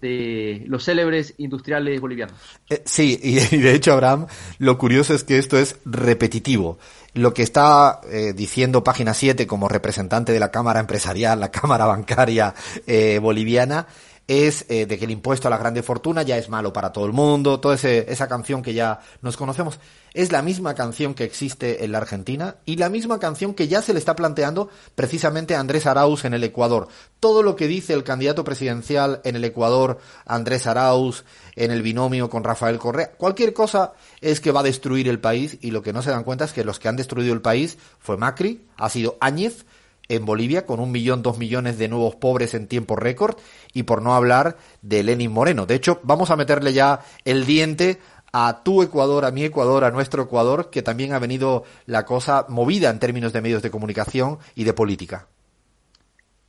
de 0.00 0.64
los 0.66 0.84
célebres 0.84 1.34
industriales 1.38 2.00
bolivianos. 2.00 2.36
Eh, 2.68 2.82
sí, 2.84 3.18
y, 3.22 3.34
de 3.34 3.74
hecho, 3.74 3.92
Abraham, 3.92 4.26
lo 4.58 4.78
curioso 4.78 5.14
es 5.14 5.24
que 5.24 5.38
esto 5.38 5.58
es 5.58 5.76
repetitivo 5.84 6.78
lo 7.12 7.34
que 7.34 7.42
está 7.42 8.00
eh, 8.08 8.32
diciendo 8.34 8.84
Página 8.84 9.14
7 9.14 9.46
como 9.46 9.68
representante 9.68 10.32
de 10.32 10.40
la 10.40 10.50
Cámara 10.50 10.80
Empresarial, 10.80 11.40
la 11.40 11.50
Cámara 11.50 11.86
Bancaria 11.86 12.54
eh, 12.86 13.18
Boliviana, 13.20 13.86
es 14.26 14.64
eh, 14.68 14.86
de 14.86 14.98
que 14.98 15.06
el 15.06 15.10
impuesto 15.10 15.48
a 15.48 15.50
la 15.50 15.58
grande 15.58 15.82
fortuna 15.82 16.22
ya 16.22 16.38
es 16.38 16.48
malo 16.48 16.72
para 16.72 16.92
todo 16.92 17.04
el 17.04 17.12
mundo, 17.12 17.58
toda 17.58 17.74
esa 17.74 18.28
canción 18.28 18.62
que 18.62 18.74
ya 18.74 19.00
nos 19.22 19.36
conocemos, 19.36 19.80
es 20.14 20.32
la 20.32 20.42
misma 20.42 20.74
canción 20.74 21.14
que 21.14 21.24
existe 21.24 21.84
en 21.84 21.92
la 21.92 21.98
Argentina 21.98 22.56
y 22.64 22.76
la 22.76 22.88
misma 22.88 23.18
canción 23.18 23.54
que 23.54 23.68
ya 23.68 23.82
se 23.82 23.92
le 23.92 23.98
está 23.98 24.16
planteando 24.16 24.68
precisamente 24.94 25.54
a 25.54 25.60
Andrés 25.60 25.86
Arauz 25.86 26.24
en 26.24 26.34
el 26.34 26.44
Ecuador. 26.44 26.88
Todo 27.18 27.42
lo 27.42 27.56
que 27.56 27.66
dice 27.66 27.92
el 27.92 28.04
candidato 28.04 28.44
presidencial 28.44 29.20
en 29.24 29.36
el 29.36 29.44
Ecuador, 29.44 29.98
Andrés 30.26 30.66
Arauz, 30.66 31.24
en 31.56 31.70
el 31.70 31.82
binomio 31.82 32.30
con 32.30 32.44
Rafael 32.44 32.78
Correa, 32.78 33.12
cualquier 33.12 33.52
cosa 33.52 33.92
es 34.20 34.40
que 34.40 34.52
va 34.52 34.60
a 34.60 34.64
destruir 34.64 35.08
el 35.08 35.20
país 35.20 35.58
y 35.60 35.70
lo 35.70 35.82
que 35.82 35.92
no 35.92 36.02
se 36.02 36.10
dan 36.10 36.24
cuenta 36.24 36.44
es 36.44 36.52
que 36.52 36.64
los 36.64 36.78
que 36.78 36.88
han 36.88 36.96
destruido 36.96 37.32
el 37.32 37.42
país 37.42 37.78
fue 37.98 38.16
Macri, 38.16 38.66
ha 38.76 38.88
sido 38.88 39.16
Áñez, 39.20 39.64
en 40.10 40.26
Bolivia 40.26 40.66
con 40.66 40.80
un 40.80 40.90
millón, 40.90 41.22
dos 41.22 41.38
millones 41.38 41.78
de 41.78 41.88
nuevos 41.88 42.16
pobres 42.16 42.54
en 42.54 42.66
tiempo 42.66 42.96
récord 42.96 43.36
y 43.72 43.84
por 43.84 44.02
no 44.02 44.14
hablar 44.14 44.58
de 44.82 45.02
Lenin 45.04 45.32
Moreno. 45.32 45.66
De 45.66 45.76
hecho, 45.76 46.00
vamos 46.02 46.30
a 46.30 46.36
meterle 46.36 46.72
ya 46.72 47.00
el 47.24 47.46
diente 47.46 47.98
a 48.32 48.62
tu 48.64 48.82
Ecuador, 48.82 49.24
a 49.24 49.30
mi 49.30 49.44
Ecuador, 49.44 49.84
a 49.84 49.92
nuestro 49.92 50.24
Ecuador, 50.24 50.70
que 50.70 50.82
también 50.82 51.12
ha 51.12 51.18
venido 51.20 51.64
la 51.86 52.04
cosa 52.04 52.46
movida 52.48 52.90
en 52.90 52.98
términos 52.98 53.32
de 53.32 53.40
medios 53.40 53.62
de 53.62 53.70
comunicación 53.70 54.38
y 54.56 54.64
de 54.64 54.74
política. 54.74 55.28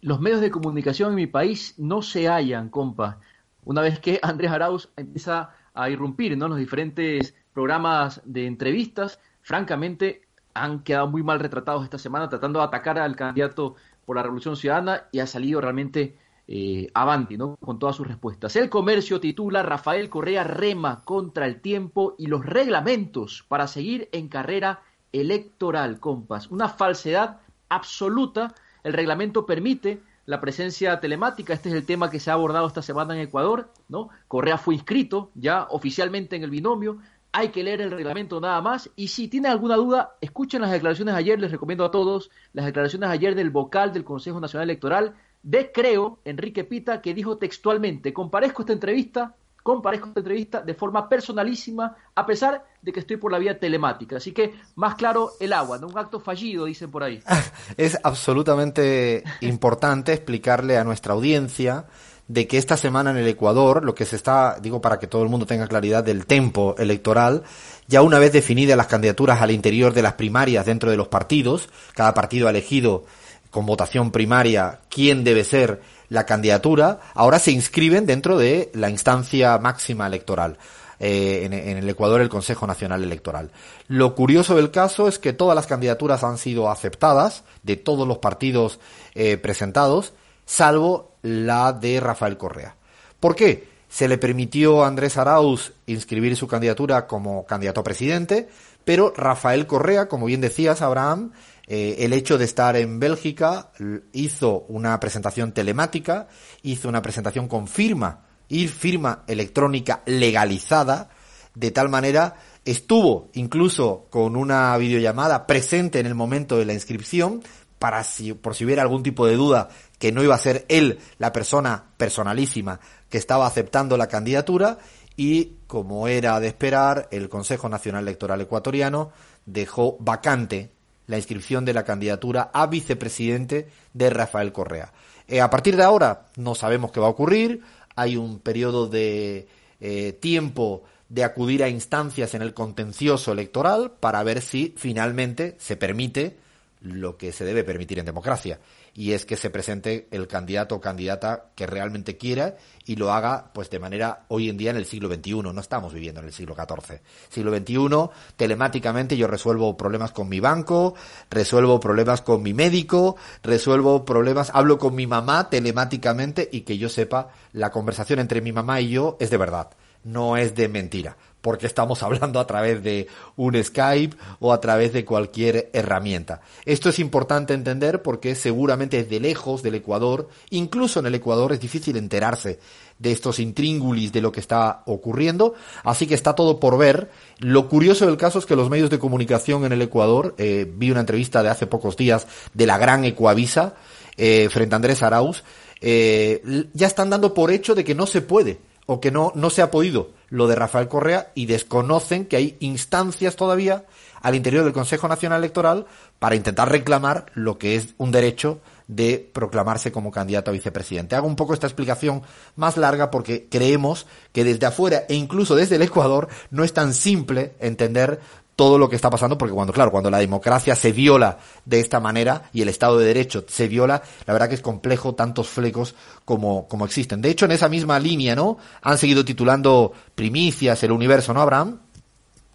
Los 0.01 0.19
medios 0.19 0.41
de 0.41 0.49
comunicación 0.49 1.09
en 1.09 1.15
mi 1.15 1.27
país 1.27 1.75
no 1.77 2.01
se 2.01 2.27
hallan, 2.27 2.69
compa. 2.69 3.19
Una 3.63 3.81
vez 3.81 3.99
que 3.99 4.19
Andrés 4.23 4.51
Arauz 4.51 4.89
empieza 4.97 5.51
a 5.75 5.89
irrumpir 5.91 6.33
en 6.33 6.39
los 6.39 6.57
diferentes 6.57 7.35
programas 7.53 8.21
de 8.25 8.47
entrevistas, 8.47 9.19
francamente 9.43 10.23
han 10.53 10.83
quedado 10.83 11.07
muy 11.07 11.23
mal 11.23 11.39
retratados 11.39 11.83
esta 11.83 11.97
semana 11.97 12.29
tratando 12.29 12.59
de 12.59 12.65
atacar 12.65 12.99
al 12.99 13.15
candidato 13.15 13.75
por 14.05 14.15
la 14.15 14.23
Revolución 14.23 14.55
Ciudadana 14.55 15.03
y 15.11 15.19
ha 15.19 15.27
salido 15.27 15.61
realmente 15.61 16.17
eh, 16.47 16.89
avanti, 16.93 17.37
¿no? 17.37 17.55
Con 17.57 17.79
todas 17.79 17.95
sus 17.95 18.07
respuestas. 18.07 18.55
El 18.55 18.69
comercio 18.69 19.19
titula 19.21 19.63
Rafael 19.63 20.09
Correa 20.09 20.43
rema 20.43 21.01
contra 21.05 21.45
el 21.45 21.61
tiempo 21.61 22.15
y 22.17 22.27
los 22.27 22.45
reglamentos 22.45 23.45
para 23.47 23.67
seguir 23.67 24.09
en 24.11 24.27
carrera 24.27 24.81
electoral, 25.13 25.99
compas. 25.99 26.51
Una 26.51 26.67
falsedad 26.67 27.39
absoluta. 27.69 28.53
El 28.83 28.93
reglamento 28.93 29.45
permite 29.45 30.01
la 30.25 30.41
presencia 30.41 30.99
telemática. 30.99 31.53
Este 31.53 31.69
es 31.69 31.75
el 31.75 31.85
tema 31.85 32.09
que 32.09 32.19
se 32.19 32.31
ha 32.31 32.33
abordado 32.33 32.67
esta 32.67 32.81
semana 32.81 33.15
en 33.15 33.21
Ecuador, 33.21 33.71
¿no? 33.87 34.09
Correa 34.27 34.57
fue 34.57 34.73
inscrito 34.73 35.31
ya 35.35 35.67
oficialmente 35.69 36.35
en 36.35 36.43
el 36.43 36.49
binomio 36.49 36.97
hay 37.31 37.49
que 37.49 37.63
leer 37.63 37.81
el 37.81 37.91
reglamento 37.91 38.39
nada 38.41 38.61
más. 38.61 38.89
Y 38.95 39.07
si 39.07 39.27
tienen 39.27 39.51
alguna 39.51 39.75
duda, 39.75 40.15
escuchen 40.21 40.61
las 40.61 40.71
declaraciones 40.71 41.13
de 41.13 41.19
ayer, 41.19 41.39
les 41.39 41.51
recomiendo 41.51 41.85
a 41.85 41.91
todos 41.91 42.29
las 42.53 42.65
declaraciones 42.65 43.09
de 43.09 43.13
ayer 43.13 43.35
del 43.35 43.49
vocal 43.49 43.93
del 43.93 44.03
Consejo 44.03 44.39
Nacional 44.39 44.69
Electoral 44.69 45.15
de 45.43 45.71
Creo, 45.71 46.19
Enrique 46.25 46.63
Pita, 46.63 47.01
que 47.01 47.13
dijo 47.13 47.37
textualmente, 47.37 48.13
comparezco 48.13 48.61
esta 48.61 48.73
entrevista, 48.73 49.35
comparezco 49.63 50.09
esta 50.09 50.19
entrevista 50.19 50.61
de 50.61 50.73
forma 50.73 51.07
personalísima, 51.09 51.95
a 52.13 52.25
pesar 52.25 52.65
de 52.81 52.91
que 52.91 52.99
estoy 52.99 53.17
por 53.17 53.31
la 53.31 53.39
vía 53.39 53.59
telemática. 53.59 54.17
Así 54.17 54.33
que 54.33 54.53
más 54.75 54.95
claro 54.95 55.31
el 55.39 55.53
agua, 55.53 55.77
no 55.77 55.87
un 55.87 55.97
acto 55.97 56.19
fallido, 56.19 56.65
dicen 56.65 56.91
por 56.91 57.03
ahí. 57.03 57.21
Es 57.77 57.97
absolutamente 58.03 59.23
importante 59.41 60.13
explicarle 60.13 60.77
a 60.77 60.83
nuestra 60.83 61.13
audiencia 61.13 61.85
de 62.31 62.47
que 62.47 62.57
esta 62.57 62.77
semana 62.77 63.11
en 63.11 63.17
el 63.17 63.27
Ecuador, 63.27 63.83
lo 63.83 63.93
que 63.93 64.05
se 64.05 64.15
está, 64.15 64.57
digo 64.61 64.79
para 64.79 64.99
que 64.99 65.07
todo 65.07 65.21
el 65.21 65.27
mundo 65.27 65.45
tenga 65.45 65.67
claridad 65.67 66.01
del 66.01 66.25
tempo 66.25 66.75
electoral, 66.77 67.43
ya 67.89 68.01
una 68.01 68.19
vez 68.19 68.31
definidas 68.31 68.77
las 68.77 68.87
candidaturas 68.87 69.41
al 69.41 69.51
interior 69.51 69.93
de 69.93 70.01
las 70.01 70.13
primarias 70.13 70.65
dentro 70.65 70.89
de 70.89 70.95
los 70.95 71.09
partidos, 71.09 71.67
cada 71.93 72.13
partido 72.13 72.47
ha 72.47 72.51
elegido 72.51 73.03
con 73.49 73.65
votación 73.65 74.11
primaria 74.11 74.79
quién 74.89 75.25
debe 75.25 75.43
ser 75.43 75.81
la 76.07 76.25
candidatura, 76.25 77.01
ahora 77.15 77.37
se 77.37 77.51
inscriben 77.51 78.05
dentro 78.05 78.37
de 78.37 78.71
la 78.73 78.89
instancia 78.89 79.57
máxima 79.57 80.07
electoral. 80.07 80.57
Eh, 81.03 81.45
en, 81.45 81.53
el 81.53 81.89
Ecuador 81.89 82.21
el 82.21 82.29
Consejo 82.29 82.67
Nacional 82.67 83.03
Electoral. 83.03 83.51
Lo 83.87 84.13
curioso 84.13 84.55
del 84.55 84.69
caso 84.69 85.07
es 85.07 85.17
que 85.17 85.33
todas 85.33 85.55
las 85.55 85.65
candidaturas 85.65 86.23
han 86.23 86.37
sido 86.37 86.69
aceptadas 86.69 87.43
de 87.63 87.75
todos 87.75 88.07
los 88.07 88.19
partidos 88.19 88.79
eh, 89.15 89.37
presentados, 89.37 90.13
salvo 90.45 91.10
la 91.21 91.73
de 91.73 91.99
Rafael 91.99 92.37
Correa. 92.37 92.75
¿Por 93.19 93.35
qué? 93.35 93.69
Se 93.89 94.07
le 94.07 94.17
permitió 94.17 94.83
a 94.83 94.87
Andrés 94.87 95.17
Arauz 95.17 95.73
inscribir 95.85 96.35
su 96.35 96.47
candidatura 96.47 97.07
como 97.07 97.45
candidato 97.45 97.81
a 97.81 97.83
presidente, 97.83 98.47
pero 98.85 99.13
Rafael 99.15 99.67
Correa, 99.67 100.07
como 100.07 100.25
bien 100.25 100.41
decías, 100.41 100.81
Abraham, 100.81 101.33
eh, 101.67 101.97
el 101.99 102.13
hecho 102.13 102.37
de 102.37 102.45
estar 102.45 102.75
en 102.75 102.99
Bélgica 102.99 103.71
hizo 104.13 104.65
una 104.69 104.99
presentación 104.99 105.51
telemática, 105.51 106.27
hizo 106.63 106.89
una 106.89 107.01
presentación 107.01 107.47
con 107.47 107.67
firma, 107.67 108.21
y 108.51 108.67
firma 108.67 109.23
electrónica 109.27 110.03
legalizada, 110.05 111.09
de 111.55 111.71
tal 111.71 111.87
manera 111.87 112.35
estuvo 112.65 113.29
incluso 113.33 114.07
con 114.09 114.35
una 114.35 114.75
videollamada 114.77 115.47
presente 115.47 115.99
en 115.99 116.05
el 116.05 116.15
momento 116.15 116.57
de 116.57 116.65
la 116.65 116.73
inscripción, 116.73 117.41
para 117.79 118.03
si, 118.03 118.33
por 118.33 118.53
si 118.53 118.65
hubiera 118.65 118.81
algún 118.81 119.03
tipo 119.03 119.25
de 119.25 119.35
duda 119.35 119.69
que 120.01 120.11
no 120.11 120.23
iba 120.23 120.33
a 120.33 120.39
ser 120.39 120.65
él 120.67 120.97
la 121.19 121.31
persona 121.31 121.91
personalísima 121.95 122.79
que 123.07 123.19
estaba 123.19 123.45
aceptando 123.45 123.97
la 123.97 124.07
candidatura 124.07 124.79
y, 125.15 125.57
como 125.67 126.07
era 126.07 126.39
de 126.39 126.47
esperar, 126.47 127.07
el 127.11 127.29
Consejo 127.29 127.69
Nacional 127.69 128.05
Electoral 128.05 128.41
Ecuatoriano 128.41 129.11
dejó 129.45 129.97
vacante 129.99 130.71
la 131.05 131.17
inscripción 131.17 131.65
de 131.65 131.75
la 131.75 131.85
candidatura 131.85 132.49
a 132.51 132.65
vicepresidente 132.65 133.67
de 133.93 134.09
Rafael 134.09 134.51
Correa. 134.51 134.91
Eh, 135.27 135.39
a 135.39 135.51
partir 135.51 135.77
de 135.77 135.83
ahora 135.83 136.25
no 136.35 136.55
sabemos 136.55 136.91
qué 136.91 136.99
va 136.99 137.05
a 137.05 137.11
ocurrir, 137.11 137.61
hay 137.95 138.17
un 138.17 138.39
periodo 138.39 138.87
de 138.87 139.47
eh, 139.79 140.13
tiempo 140.13 140.81
de 141.09 141.23
acudir 141.23 141.63
a 141.63 141.69
instancias 141.69 142.33
en 142.33 142.41
el 142.41 142.55
contencioso 142.55 143.33
electoral 143.33 143.91
para 143.99 144.23
ver 144.23 144.41
si 144.41 144.73
finalmente 144.77 145.57
se 145.59 145.75
permite 145.75 146.37
lo 146.81 147.17
que 147.17 147.31
se 147.31 147.45
debe 147.45 147.63
permitir 147.63 147.99
en 147.99 148.05
democracia 148.05 148.59
y 148.93 149.13
es 149.13 149.25
que 149.25 149.37
se 149.37 149.49
presente 149.49 150.07
el 150.11 150.27
candidato 150.27 150.75
o 150.75 150.81
candidata 150.81 151.51
que 151.55 151.67
realmente 151.67 152.17
quiera 152.17 152.55
y 152.85 152.95
lo 152.95 153.11
haga 153.13 153.51
pues 153.53 153.69
de 153.69 153.79
manera 153.79 154.25
hoy 154.27 154.49
en 154.49 154.57
día 154.57 154.71
en 154.71 154.77
el 154.77 154.85
siglo 154.85 155.13
XXI, 155.13 155.33
no 155.41 155.59
estamos 155.59 155.93
viviendo 155.93 156.19
en 156.19 156.27
el 156.27 156.33
siglo 156.33 156.55
XIV. 156.55 156.99
Siglo 157.29 157.55
XXI, 157.55 158.09
telemáticamente 158.35 159.17
yo 159.17 159.27
resuelvo 159.27 159.77
problemas 159.77 160.11
con 160.11 160.27
mi 160.29 160.39
banco, 160.39 160.95
resuelvo 161.29 161.79
problemas 161.79 162.21
con 162.21 162.43
mi 162.43 162.53
médico, 162.53 163.15
resuelvo 163.43 164.03
problemas, 164.05 164.51
hablo 164.53 164.77
con 164.77 164.95
mi 164.95 165.07
mamá 165.07 165.49
telemáticamente 165.49 166.49
y 166.51 166.61
que 166.61 166.77
yo 166.77 166.89
sepa 166.89 167.29
la 167.53 167.71
conversación 167.71 168.19
entre 168.19 168.41
mi 168.41 168.51
mamá 168.51 168.81
y 168.81 168.89
yo 168.89 169.17
es 169.19 169.29
de 169.29 169.37
verdad 169.37 169.69
no 170.03 170.37
es 170.37 170.55
de 170.55 170.67
mentira, 170.67 171.17
porque 171.41 171.67
estamos 171.67 172.03
hablando 172.03 172.39
a 172.39 172.47
través 172.47 172.81
de 172.83 173.07
un 173.35 173.61
Skype 173.61 174.15
o 174.39 174.53
a 174.53 174.61
través 174.61 174.93
de 174.93 175.05
cualquier 175.05 175.69
herramienta. 175.73 176.41
Esto 176.65 176.89
es 176.89 176.99
importante 176.99 177.53
entender 177.53 178.01
porque 178.01 178.35
seguramente 178.35 179.03
desde 179.03 179.19
lejos 179.19 179.61
del 179.63 179.75
Ecuador, 179.75 180.29
incluso 180.49 180.99
en 180.99 181.07
el 181.07 181.15
Ecuador 181.15 181.51
es 181.53 181.59
difícil 181.59 181.97
enterarse 181.97 182.59
de 182.99 183.11
estos 183.11 183.39
intríngulis 183.39 184.11
de 184.11 184.21
lo 184.21 184.31
que 184.31 184.39
está 184.39 184.83
ocurriendo, 184.85 185.55
así 185.83 186.05
que 186.05 186.13
está 186.13 186.35
todo 186.35 186.59
por 186.59 186.77
ver. 186.77 187.09
Lo 187.39 187.67
curioso 187.67 188.05
del 188.05 188.17
caso 188.17 188.37
es 188.37 188.45
que 188.45 188.55
los 188.55 188.69
medios 188.69 188.91
de 188.91 188.99
comunicación 188.99 189.65
en 189.65 189.71
el 189.71 189.81
Ecuador, 189.81 190.35
eh, 190.37 190.71
vi 190.71 190.91
una 190.91 190.99
entrevista 190.99 191.41
de 191.41 191.49
hace 191.49 191.65
pocos 191.65 191.97
días 191.97 192.27
de 192.53 192.67
la 192.67 192.77
gran 192.77 193.03
Ecuavisa 193.03 193.73
eh, 194.17 194.49
frente 194.51 194.75
a 194.75 194.77
Andrés 194.77 195.01
Arauz, 195.01 195.43
eh, 195.81 196.67
ya 196.73 196.85
están 196.85 197.09
dando 197.09 197.33
por 197.33 197.49
hecho 197.49 197.73
de 197.73 197.83
que 197.83 197.95
no 197.95 198.05
se 198.05 198.21
puede 198.21 198.59
o 198.85 198.99
que 198.99 199.11
no, 199.11 199.31
no 199.35 199.49
se 199.49 199.61
ha 199.61 199.71
podido 199.71 200.11
lo 200.29 200.47
de 200.47 200.55
Rafael 200.55 200.87
Correa 200.87 201.31
y 201.35 201.45
desconocen 201.45 202.25
que 202.25 202.37
hay 202.37 202.57
instancias 202.59 203.35
todavía 203.35 203.85
al 204.21 204.35
interior 204.35 204.63
del 204.63 204.73
Consejo 204.73 205.07
Nacional 205.07 205.39
Electoral 205.39 205.87
para 206.19 206.35
intentar 206.35 206.71
reclamar 206.71 207.25
lo 207.33 207.57
que 207.57 207.75
es 207.75 207.95
un 207.97 208.11
derecho 208.11 208.61
de 208.87 209.29
proclamarse 209.33 209.91
como 209.91 210.11
candidato 210.11 210.51
a 210.51 210.53
vicepresidente. 210.53 211.15
Hago 211.15 211.27
un 211.27 211.35
poco 211.35 211.53
esta 211.53 211.67
explicación 211.67 212.23
más 212.55 212.77
larga 212.77 213.09
porque 213.09 213.47
creemos 213.49 214.05
que 214.33 214.43
desde 214.43 214.65
afuera 214.65 215.05
e 215.07 215.15
incluso 215.15 215.55
desde 215.55 215.77
el 215.77 215.81
Ecuador 215.81 216.27
no 216.49 216.63
es 216.63 216.73
tan 216.73 216.93
simple 216.93 217.53
entender 217.59 218.19
todo 218.55 218.77
lo 218.77 218.89
que 218.89 218.95
está 218.95 219.09
pasando, 219.09 219.37
porque 219.37 219.53
cuando, 219.53 219.73
claro, 219.73 219.91
cuando 219.91 220.11
la 220.11 220.19
democracia 220.19 220.75
se 220.75 220.91
viola 220.91 221.39
de 221.65 221.79
esta 221.79 221.99
manera 221.99 222.49
y 222.53 222.61
el 222.61 222.69
Estado 222.69 222.97
de 222.97 223.05
Derecho 223.05 223.43
se 223.47 223.67
viola, 223.67 224.01
la 224.25 224.33
verdad 224.33 224.49
que 224.49 224.55
es 224.55 224.61
complejo 224.61 225.15
tantos 225.15 225.47
flecos 225.47 225.95
como, 226.25 226.67
como 226.67 226.85
existen. 226.85 227.21
De 227.21 227.29
hecho, 227.29 227.45
en 227.45 227.51
esa 227.51 227.69
misma 227.69 227.99
línea, 227.99 228.35
¿no? 228.35 228.57
Han 228.81 228.97
seguido 228.97 229.25
titulando 229.25 229.93
Primicias, 230.15 230.83
el 230.83 230.91
universo, 230.91 231.33
¿no, 231.33 231.41
Abraham? 231.41 231.79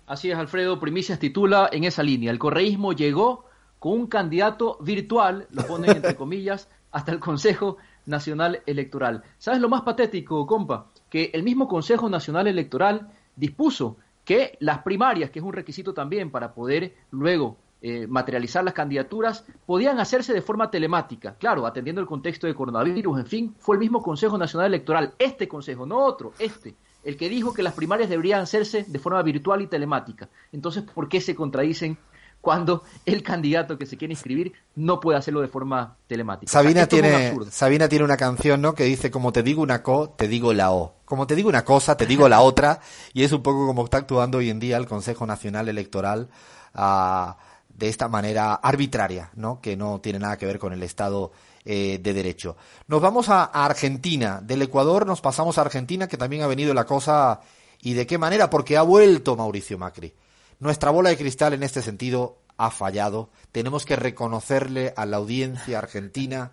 Así 0.06 0.30
es, 0.30 0.36
Alfredo, 0.36 0.78
Primicias 0.78 1.18
titula 1.18 1.68
en 1.72 1.84
esa 1.84 2.02
línea. 2.02 2.30
El 2.30 2.38
correísmo 2.38 2.92
llegó 2.92 3.46
con 3.78 3.92
un 3.92 4.06
candidato 4.06 4.78
virtual, 4.80 5.48
lo 5.50 5.66
ponen 5.66 5.96
entre 5.96 6.14
comillas, 6.16 6.68
hasta 6.92 7.10
el 7.12 7.18
Consejo 7.18 7.78
Nacional 8.06 8.62
Electoral. 8.66 9.24
¿Sabes 9.38 9.60
lo 9.60 9.68
más 9.68 9.82
patético, 9.82 10.46
compa? 10.46 10.86
Que 11.10 11.30
el 11.34 11.42
mismo 11.42 11.66
Consejo 11.66 12.08
Nacional 12.08 12.46
Electoral 12.46 13.10
dispuso 13.34 13.96
que 14.26 14.58
las 14.58 14.80
primarias, 14.80 15.30
que 15.30 15.38
es 15.38 15.44
un 15.44 15.52
requisito 15.52 15.94
también 15.94 16.30
para 16.32 16.52
poder 16.52 16.96
luego 17.12 17.56
eh, 17.80 18.08
materializar 18.08 18.64
las 18.64 18.74
candidaturas, 18.74 19.44
podían 19.64 20.00
hacerse 20.00 20.34
de 20.34 20.42
forma 20.42 20.68
telemática. 20.68 21.36
Claro, 21.36 21.64
atendiendo 21.64 22.00
el 22.00 22.08
contexto 22.08 22.48
de 22.48 22.54
coronavirus, 22.54 23.20
en 23.20 23.26
fin, 23.26 23.54
fue 23.56 23.76
el 23.76 23.80
mismo 23.80 24.02
Consejo 24.02 24.36
Nacional 24.36 24.66
Electoral, 24.66 25.14
este 25.20 25.46
Consejo, 25.46 25.86
no 25.86 26.04
otro, 26.04 26.32
este, 26.40 26.74
el 27.04 27.16
que 27.16 27.28
dijo 27.28 27.54
que 27.54 27.62
las 27.62 27.74
primarias 27.74 28.10
deberían 28.10 28.40
hacerse 28.40 28.82
de 28.82 28.98
forma 28.98 29.22
virtual 29.22 29.62
y 29.62 29.68
telemática. 29.68 30.28
Entonces, 30.50 30.82
¿por 30.82 31.08
qué 31.08 31.20
se 31.20 31.36
contradicen 31.36 31.96
cuando 32.40 32.84
el 33.04 33.22
candidato 33.22 33.76
que 33.76 33.86
se 33.86 33.96
quiere 33.96 34.14
inscribir 34.14 34.52
no 34.76 35.00
puede 35.00 35.18
hacerlo 35.18 35.40
de 35.40 35.48
forma 35.48 35.96
telemática. 36.06 36.50
Sabina, 36.52 36.86
tiene, 36.86 37.34
Sabina 37.50 37.88
tiene 37.88 38.04
una 38.04 38.16
canción 38.16 38.62
¿no? 38.62 38.74
que 38.74 38.84
dice, 38.84 39.10
como 39.10 39.32
te 39.32 39.42
digo 39.42 39.62
una 39.62 39.82
co, 39.82 40.10
te 40.10 40.28
digo 40.28 40.52
la 40.52 40.70
o. 40.70 40.94
Como 41.04 41.26
te 41.26 41.34
digo 41.34 41.48
una 41.48 41.64
cosa, 41.64 41.96
te 41.96 42.06
digo 42.06 42.28
la 42.28 42.40
otra. 42.42 42.80
Y 43.12 43.24
es 43.24 43.32
un 43.32 43.42
poco 43.42 43.66
como 43.66 43.84
está 43.84 43.98
actuando 43.98 44.38
hoy 44.38 44.50
en 44.50 44.60
día 44.60 44.76
el 44.76 44.86
Consejo 44.86 45.26
Nacional 45.26 45.68
Electoral 45.68 46.28
ah, 46.74 47.36
de 47.68 47.88
esta 47.88 48.06
manera 48.06 48.54
arbitraria, 48.54 49.30
¿no? 49.34 49.60
que 49.60 49.76
no 49.76 50.00
tiene 50.00 50.20
nada 50.20 50.36
que 50.36 50.46
ver 50.46 50.60
con 50.60 50.72
el 50.72 50.84
Estado 50.84 51.32
eh, 51.64 51.98
de 52.00 52.14
Derecho. 52.14 52.56
Nos 52.86 53.02
vamos 53.02 53.28
a, 53.28 53.42
a 53.42 53.64
Argentina. 53.64 54.40
Del 54.40 54.62
Ecuador 54.62 55.04
nos 55.04 55.20
pasamos 55.20 55.58
a 55.58 55.62
Argentina, 55.62 56.06
que 56.06 56.16
también 56.16 56.42
ha 56.42 56.46
venido 56.46 56.72
la 56.74 56.84
cosa... 56.84 57.40
¿Y 57.82 57.92
de 57.94 58.06
qué 58.06 58.18
manera? 58.18 58.48
Porque 58.50 58.76
ha 58.76 58.82
vuelto 58.82 59.36
Mauricio 59.36 59.76
Macri. 59.78 60.14
Nuestra 60.58 60.90
bola 60.90 61.10
de 61.10 61.16
cristal 61.16 61.52
en 61.52 61.62
este 61.62 61.82
sentido 61.82 62.38
ha 62.56 62.70
fallado. 62.70 63.30
Tenemos 63.52 63.84
que 63.84 63.96
reconocerle 63.96 64.94
a 64.96 65.06
la 65.06 65.18
audiencia 65.18 65.78
argentina. 65.78 66.52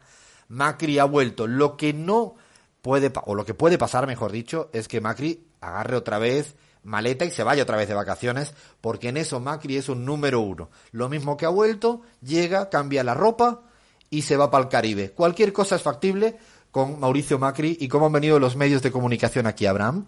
Macri 0.50 1.00
ha 1.00 1.06
vuelto. 1.06 1.48
Lo 1.48 1.78
que 1.78 1.94
no 1.94 2.36
puede, 2.82 3.12
o 3.26 3.36
lo 3.36 3.46
que 3.46 3.54
puede 3.54 3.78
pasar, 3.78 4.06
mejor 4.08 4.32
dicho, 4.32 4.70
es 4.74 4.88
que 4.88 5.02
Macri 5.02 5.48
agarre 5.62 5.96
otra 5.96 6.20
vez 6.20 6.56
maleta 6.84 7.24
y 7.24 7.32
se 7.32 7.44
vaya 7.44 7.64
otra 7.64 7.78
vez 7.78 7.88
de 7.88 7.94
vacaciones, 7.94 8.54
porque 8.82 9.10
en 9.10 9.18
eso 9.18 9.40
Macri 9.40 9.78
es 9.78 9.90
un 9.90 10.06
número 10.06 10.42
uno. 10.42 10.70
Lo 10.92 11.10
mismo 11.10 11.38
que 11.38 11.46
ha 11.46 11.50
vuelto, 11.50 12.02
llega, 12.22 12.70
cambia 12.70 13.04
la 13.04 13.14
ropa 13.14 13.62
y 14.10 14.24
se 14.24 14.38
va 14.38 14.52
para 14.52 14.66
el 14.66 14.70
Caribe. 14.70 15.12
Cualquier 15.12 15.54
cosa 15.54 15.78
es 15.78 15.82
factible 15.82 16.38
con 16.72 17.00
Mauricio 17.00 17.40
Macri 17.40 17.78
y 17.80 17.88
cómo 17.88 18.08
han 18.08 18.12
venido 18.12 18.40
los 18.40 18.56
medios 18.56 18.82
de 18.82 18.92
comunicación 18.92 19.48
aquí, 19.48 19.66
Abraham. 19.66 20.08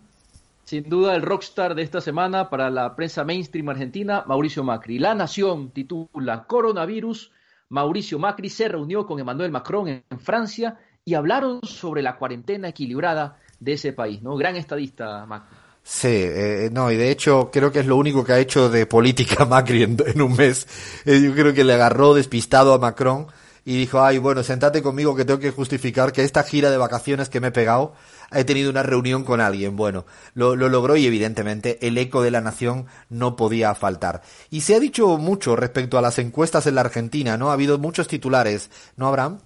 Sin 0.66 0.90
duda 0.90 1.16
el 1.16 1.22
rockstar 1.22 1.76
de 1.76 1.84
esta 1.84 2.02
semana 2.02 2.50
para 2.50 2.72
la 2.72 2.96
prensa 2.96 3.24
mainstream 3.24 3.70
argentina, 3.70 4.24
Mauricio 4.26 4.64
Macri. 4.64 4.98
La 4.98 5.14
Nación 5.14 5.70
titula 5.70 6.46
Coronavirus. 6.48 7.32
Mauricio 7.70 8.18
Macri 8.18 8.50
se 8.50 8.68
reunió 8.68 9.06
con 9.06 9.20
Emmanuel 9.20 9.52
Macron 9.52 9.88
en 9.88 10.20
Francia 10.20 10.80
y 11.06 11.14
hablaron 11.14 11.60
sobre 11.62 12.02
la 12.02 12.18
cuarentena 12.18 12.70
equilibrada 12.70 13.38
de 13.60 13.74
ese 13.74 13.94
país, 13.94 14.24
¿no? 14.24 14.36
Gran 14.38 14.56
estadista 14.56 15.28
Macri. 15.28 15.56
Sí, 15.84 16.08
eh, 16.10 16.70
no, 16.72 16.90
y 16.90 16.96
de 16.96 17.12
hecho 17.12 17.52
creo 17.54 17.72
que 17.72 17.82
es 17.82 17.86
lo 17.86 17.96
único 17.96 18.26
que 18.26 18.34
ha 18.34 18.40
hecho 18.40 18.68
de 18.72 18.88
política 18.88 19.46
Macri 19.50 19.84
en, 19.84 20.20
un 20.20 20.36
mes. 20.36 20.68
Eh, 21.06 21.22
yo 21.24 21.36
creo 21.36 21.54
que 21.54 21.64
le 21.64 21.74
agarró 21.74 22.16
despistado 22.16 22.74
a 22.74 22.80
Macron 22.80 23.28
y 23.66 23.78
dijo, 23.78 24.02
ay, 24.02 24.18
bueno, 24.18 24.42
sentate 24.42 24.82
conmigo 24.82 25.16
que 25.16 25.26
tengo 25.26 25.40
que 25.40 25.52
justificar 25.52 26.12
que 26.12 26.24
esta 26.24 26.42
gira 26.42 26.72
de 26.72 26.78
vacaciones 26.78 27.30
que 27.30 27.40
me 27.40 27.48
he 27.50 27.52
pegado 27.52 27.94
he 28.32 28.44
tenido 28.44 28.70
una 28.70 28.84
reunión 28.84 29.24
con 29.24 29.42
alguien. 29.42 29.76
Bueno, 29.76 30.06
lo, 30.34 30.56
logró 30.56 30.96
y 30.98 31.06
evidentemente 31.06 31.86
el 31.88 31.98
eco 31.98 32.22
de 32.22 32.32
la 32.32 32.42
nación 32.42 32.88
no 33.10 33.36
podía 33.36 33.76
faltar. 33.76 34.22
Y 34.50 34.62
se 34.62 34.76
ha 34.76 34.80
dicho 34.80 35.18
mucho 35.18 35.56
respecto 35.56 35.98
a 35.98 36.02
las 36.02 36.20
encuestas 36.20 36.68
en 36.68 36.76
la 36.76 36.82
Argentina, 36.82 37.38
¿no? 37.38 37.50
Ha 37.50 37.54
habido 37.54 37.78
muchos 37.78 38.08
titulares, 38.08 38.70
¿no, 38.98 39.08
Abraham? 39.08 39.40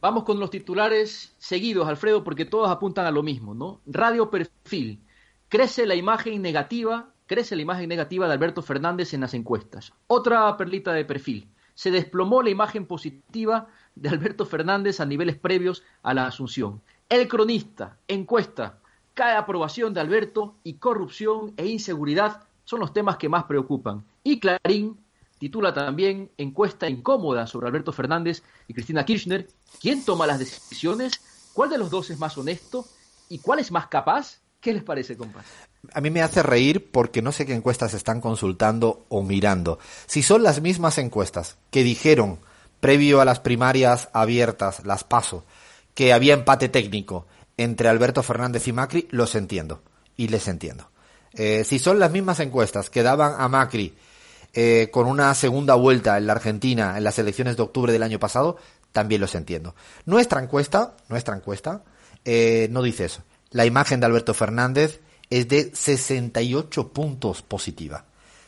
Vamos 0.00 0.24
con 0.24 0.38
los 0.38 0.50
titulares 0.50 1.34
seguidos, 1.38 1.88
Alfredo, 1.88 2.22
porque 2.22 2.44
todos 2.44 2.70
apuntan 2.70 3.06
a 3.06 3.10
lo 3.10 3.22
mismo, 3.22 3.54
¿no? 3.54 3.80
Radio 3.86 4.30
Perfil. 4.30 5.00
Crece 5.48 5.86
la 5.86 5.94
imagen 5.94 6.42
negativa, 6.42 7.12
crece 7.26 7.56
la 7.56 7.62
imagen 7.62 7.88
negativa 7.88 8.26
de 8.26 8.34
Alberto 8.34 8.62
Fernández 8.62 9.14
en 9.14 9.22
las 9.22 9.34
encuestas. 9.34 9.92
Otra 10.06 10.56
perlita 10.56 10.92
de 10.92 11.04
perfil. 11.04 11.48
Se 11.74 11.90
desplomó 11.90 12.42
la 12.42 12.50
imagen 12.50 12.86
positiva 12.86 13.68
de 13.94 14.08
Alberto 14.08 14.46
Fernández 14.46 15.00
a 15.00 15.06
niveles 15.06 15.36
previos 15.36 15.82
a 16.02 16.14
la 16.14 16.26
asunción. 16.26 16.82
El 17.08 17.28
cronista, 17.28 17.98
encuesta, 18.08 18.80
cae 19.14 19.36
aprobación 19.36 19.94
de 19.94 20.00
Alberto 20.00 20.56
y 20.64 20.74
corrupción 20.74 21.54
e 21.56 21.66
inseguridad 21.66 22.42
son 22.64 22.80
los 22.80 22.92
temas 22.92 23.16
que 23.16 23.28
más 23.28 23.44
preocupan. 23.44 24.04
Y 24.24 24.40
Clarín 24.40 24.98
titula 25.38 25.72
también 25.72 26.32
encuesta 26.36 26.88
incómoda 26.88 27.46
sobre 27.46 27.68
Alberto 27.68 27.92
Fernández 27.92 28.42
y 28.66 28.74
Cristina 28.74 29.04
Kirchner. 29.04 29.46
¿Quién 29.80 30.04
toma 30.04 30.26
las 30.26 30.40
decisiones? 30.40 31.20
¿Cuál 31.52 31.70
de 31.70 31.78
los 31.78 31.90
dos 31.90 32.10
es 32.10 32.18
más 32.18 32.36
honesto? 32.38 32.84
¿Y 33.28 33.38
cuál 33.38 33.60
es 33.60 33.70
más 33.70 33.86
capaz? 33.86 34.40
¿Qué 34.60 34.74
les 34.74 34.82
parece, 34.82 35.16
compas? 35.16 35.46
A 35.92 36.00
mí 36.00 36.10
me 36.10 36.22
hace 36.22 36.42
reír 36.42 36.90
porque 36.90 37.22
no 37.22 37.30
sé 37.30 37.46
qué 37.46 37.54
encuestas 37.54 37.94
están 37.94 38.20
consultando 38.20 39.06
o 39.10 39.22
mirando. 39.22 39.78
Si 40.06 40.24
son 40.24 40.42
las 40.42 40.60
mismas 40.60 40.98
encuestas 40.98 41.56
que 41.70 41.84
dijeron 41.84 42.40
previo 42.80 43.20
a 43.20 43.24
las 43.24 43.38
primarias 43.38 44.08
abiertas, 44.12 44.84
las 44.84 45.04
paso, 45.04 45.44
que 45.96 46.12
había 46.12 46.34
empate 46.34 46.68
técnico 46.68 47.26
entre 47.56 47.88
Alberto 47.88 48.22
Fernández 48.22 48.68
y 48.68 48.72
Macri, 48.72 49.08
los 49.10 49.34
entiendo. 49.34 49.82
Y 50.14 50.28
les 50.28 50.46
entiendo. 50.46 50.90
Eh, 51.32 51.64
si 51.64 51.78
son 51.78 51.98
las 51.98 52.12
mismas 52.12 52.38
encuestas 52.38 52.90
que 52.90 53.02
daban 53.02 53.34
a 53.38 53.48
Macri 53.48 53.94
eh, 54.52 54.90
con 54.92 55.06
una 55.06 55.34
segunda 55.34 55.74
vuelta 55.74 56.18
en 56.18 56.26
la 56.26 56.34
Argentina 56.34 56.98
en 56.98 57.04
las 57.04 57.18
elecciones 57.18 57.56
de 57.56 57.62
octubre 57.62 57.92
del 57.94 58.02
año 58.02 58.18
pasado, 58.18 58.58
también 58.92 59.22
los 59.22 59.34
entiendo. 59.34 59.74
Nuestra 60.04 60.42
encuesta, 60.42 60.98
nuestra 61.08 61.34
encuesta, 61.34 61.82
eh, 62.26 62.68
no 62.70 62.82
dice 62.82 63.06
eso. 63.06 63.22
La 63.50 63.64
imagen 63.64 63.98
de 63.98 64.06
Alberto 64.06 64.34
Fernández 64.34 65.00
es 65.30 65.48
de 65.48 65.70
68 65.74 66.92
puntos 66.92 67.40
positiva. 67.40 68.04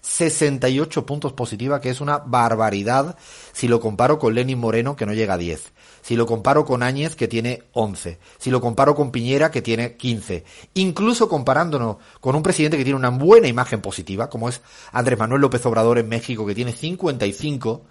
68 0.08 1.06
puntos 1.06 1.32
positiva, 1.32 1.80
que 1.80 1.90
es 1.90 2.00
una 2.00 2.18
barbaridad 2.18 3.16
si 3.52 3.68
lo 3.68 3.80
comparo 3.80 4.18
con 4.18 4.34
Lenin 4.34 4.58
Moreno, 4.58 4.96
que 4.96 5.06
no 5.06 5.12
llega 5.12 5.34
a 5.34 5.38
10 5.38 5.72
si 6.08 6.16
lo 6.16 6.26
comparo 6.26 6.64
con 6.64 6.82
Áñez, 6.82 7.16
que 7.16 7.28
tiene 7.28 7.64
11, 7.72 8.18
si 8.38 8.50
lo 8.50 8.62
comparo 8.62 8.94
con 8.94 9.10
Piñera, 9.10 9.50
que 9.50 9.60
tiene 9.60 9.96
15, 9.96 10.42
incluso 10.72 11.28
comparándonos 11.28 11.96
con 12.20 12.34
un 12.34 12.42
presidente 12.42 12.78
que 12.78 12.84
tiene 12.84 12.98
una 12.98 13.10
buena 13.10 13.46
imagen 13.46 13.82
positiva, 13.82 14.30
como 14.30 14.48
es 14.48 14.62
Andrés 14.92 15.18
Manuel 15.18 15.42
López 15.42 15.66
Obrador 15.66 15.98
en 15.98 16.08
México, 16.08 16.46
que 16.46 16.54
tiene 16.54 16.72
55, 16.72 17.82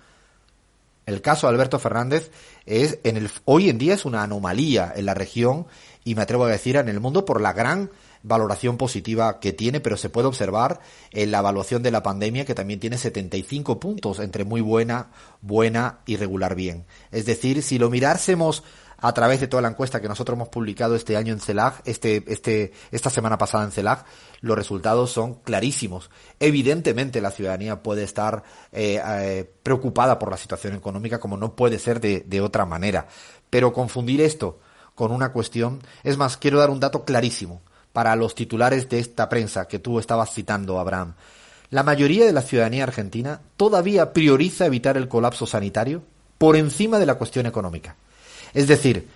el 1.06 1.22
caso 1.22 1.46
de 1.46 1.54
Alberto 1.54 1.78
Fernández 1.78 2.32
es 2.66 3.00
en 3.04 3.18
el 3.18 3.30
hoy 3.46 3.70
en 3.70 3.78
día 3.78 3.94
es 3.94 4.04
una 4.04 4.24
anomalía 4.24 4.92
en 4.96 5.06
la 5.06 5.14
región 5.14 5.68
y 6.04 6.16
me 6.16 6.24
atrevo 6.24 6.46
a 6.46 6.50
decir 6.50 6.76
en 6.76 6.90
el 6.90 7.00
mundo 7.00 7.24
por 7.24 7.40
la 7.40 7.54
gran 7.54 7.92
valoración 8.28 8.78
positiva 8.78 9.40
que 9.40 9.54
tiene, 9.54 9.80
pero 9.80 9.98
se 9.98 10.10
puede 10.10 10.28
observar 10.28 10.80
en 11.12 11.32
la 11.32 11.40
evaluación 11.40 11.82
de 11.82 11.92
la 11.92 12.04
pandemia 12.04 12.46
que 12.46 12.56
también 12.56 12.80
tiene 12.80 12.98
75 12.98 13.80
puntos 13.80 14.20
entre 14.20 14.44
muy 14.44 14.62
buena, 14.62 15.12
buena 15.42 16.00
y 16.06 16.18
regular 16.18 16.56
bien. 16.56 16.86
Es 17.12 17.26
decir, 17.26 17.64
si 17.64 17.80
lo 17.80 17.90
mirásemos 17.90 18.64
a 19.00 19.14
través 19.14 19.40
de 19.40 19.48
toda 19.48 19.62
la 19.62 19.70
encuesta 19.70 20.02
que 20.02 20.08
nosotros 20.08 20.36
hemos 20.36 20.50
publicado 20.50 20.96
este 20.96 21.16
año 21.16 21.32
en 21.32 21.40
CELAG, 21.40 21.82
este, 21.86 22.24
este, 22.28 22.74
esta 22.92 23.10
semana 23.10 23.38
pasada 23.38 23.64
en 23.64 23.72
CELAG, 23.72 24.06
los 24.42 24.58
resultados 24.58 25.12
son 25.12 25.36
clarísimos. 25.36 26.10
Evidentemente 26.40 27.22
la 27.22 27.32
ciudadanía 27.32 27.84
puede 27.84 28.04
estar 28.04 28.44
eh, 28.72 29.02
eh, 29.06 29.52
preocupada 29.64 30.18
por 30.18 30.32
la 30.32 30.38
situación 30.38 30.74
económica 30.74 31.20
como 31.20 31.38
no 31.38 31.56
puede 31.56 31.80
ser 31.80 32.02
de, 32.02 32.22
de 32.22 32.42
otra 32.42 32.66
manera. 32.66 33.08
Pero 33.50 33.72
confundir 33.72 34.20
esto 34.22 34.60
con 34.96 35.12
una 35.12 35.32
cuestión, 35.32 35.84
es 36.04 36.18
más, 36.18 36.38
quiero 36.38 36.58
dar 36.58 36.72
un 36.72 36.80
dato 36.80 37.06
clarísimo 37.06 37.62
para 37.98 38.16
los 38.16 38.36
titulares 38.36 38.90
de 38.90 39.00
esta 39.00 39.28
prensa 39.28 39.68
que 39.68 39.80
tú 39.80 39.98
estabas 39.98 40.32
citando, 40.32 40.78
Abraham. 40.78 41.16
La 41.72 41.82
mayoría 41.82 42.28
de 42.28 42.32
la 42.32 42.44
ciudadanía 42.44 42.84
argentina 42.84 43.42
todavía 43.56 44.14
prioriza 44.14 44.68
evitar 44.68 44.98
el 44.98 45.08
colapso 45.08 45.48
sanitario 45.48 46.04
por 46.38 46.56
encima 46.58 47.00
de 47.00 47.08
la 47.08 47.16
cuestión 47.16 47.48
económica. 47.48 47.96
Es 48.54 48.68
decir, 48.68 49.10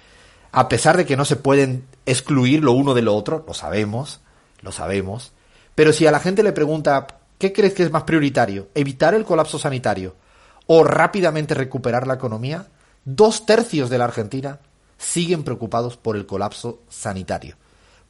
a 0.51 0.67
pesar 0.67 0.97
de 0.97 1.05
que 1.05 1.15
no 1.15 1.25
se 1.25 1.35
pueden 1.35 1.85
excluir 2.07 2.63
lo 2.63 2.71
uno 2.71 2.95
de 2.95 3.03
lo 3.03 3.15
otro, 3.15 3.45
lo 3.47 3.53
sabemos, 3.53 4.21
lo 4.63 4.71
sabemos, 4.71 5.31
pero 5.75 5.93
si 5.93 6.07
a 6.07 6.11
la 6.11 6.19
gente 6.19 6.41
le 6.41 6.51
pregunta, 6.51 7.05
¿qué 7.37 7.53
crees 7.53 7.75
que 7.75 7.83
es 7.83 7.91
más 7.91 8.05
prioritario? 8.05 8.69
¿Evitar 8.73 9.13
el 9.13 9.25
colapso 9.25 9.59
sanitario 9.59 10.15
o 10.65 10.83
rápidamente 10.83 11.53
recuperar 11.53 12.07
la 12.07 12.15
economía? 12.15 12.65
Dos 13.05 13.45
tercios 13.45 13.91
de 13.91 13.99
la 13.99 14.05
Argentina 14.05 14.57
siguen 14.97 15.43
preocupados 15.43 15.97
por 15.97 16.15
el 16.15 16.25
colapso 16.25 16.79
sanitario 16.89 17.57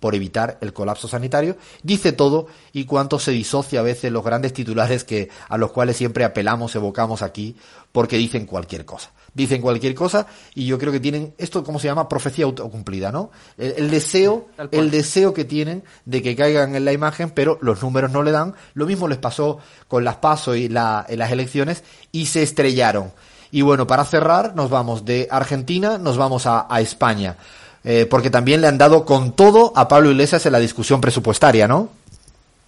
por 0.01 0.15
evitar 0.15 0.57
el 0.59 0.73
colapso 0.73 1.07
sanitario, 1.07 1.55
dice 1.83 2.11
todo 2.11 2.47
y 2.73 2.85
cuánto 2.85 3.19
se 3.19 3.31
disocia 3.31 3.79
a 3.79 3.83
veces 3.83 4.11
los 4.11 4.25
grandes 4.25 4.51
titulares 4.51 5.03
que 5.05 5.29
a 5.47 5.57
los 5.57 5.71
cuales 5.71 5.95
siempre 5.95 6.25
apelamos, 6.25 6.75
evocamos 6.75 7.21
aquí, 7.21 7.55
porque 7.91 8.17
dicen 8.17 8.45
cualquier 8.45 8.83
cosa. 8.83 9.11
Dicen 9.33 9.61
cualquier 9.61 9.93
cosa 9.93 10.25
y 10.55 10.65
yo 10.65 10.79
creo 10.79 10.91
que 10.91 10.99
tienen 10.99 11.33
esto 11.37 11.63
cómo 11.63 11.79
se 11.79 11.87
llama 11.87 12.09
profecía 12.09 12.45
autocumplida, 12.45 13.11
¿no? 13.11 13.29
El, 13.57 13.91
deseo, 13.91 14.47
el 14.71 14.91
deseo 14.91 15.33
que 15.33 15.45
tienen 15.45 15.83
de 16.05 16.21
que 16.21 16.35
caigan 16.35 16.75
en 16.75 16.83
la 16.83 16.93
imagen, 16.93 17.29
pero 17.29 17.59
los 17.61 17.81
números 17.83 18.11
no 18.11 18.23
le 18.23 18.31
dan. 18.31 18.55
Lo 18.73 18.87
mismo 18.87 19.07
les 19.07 19.19
pasó 19.19 19.59
con 19.87 20.03
las 20.03 20.17
PASO 20.17 20.55
y 20.55 20.67
la, 20.67 21.05
en 21.07 21.19
las 21.19 21.31
elecciones 21.31 21.83
y 22.11 22.25
se 22.25 22.41
estrellaron. 22.41 23.13
Y 23.51 23.61
bueno, 23.61 23.85
para 23.85 24.05
cerrar, 24.05 24.55
nos 24.55 24.69
vamos 24.69 25.03
de 25.03 25.27
Argentina, 25.29 25.97
nos 25.97 26.17
vamos 26.17 26.47
a, 26.47 26.67
España. 26.79 27.35
Eh, 27.83 28.05
porque 28.05 28.29
también 28.29 28.61
le 28.61 28.67
han 28.67 28.77
dado 28.77 29.05
con 29.05 29.31
todo 29.31 29.73
a 29.75 29.87
Pablo 29.87 30.11
Iglesias 30.11 30.45
en 30.45 30.51
la 30.51 30.59
discusión 30.59 31.01
presupuestaria, 31.01 31.67
¿no? 31.67 31.89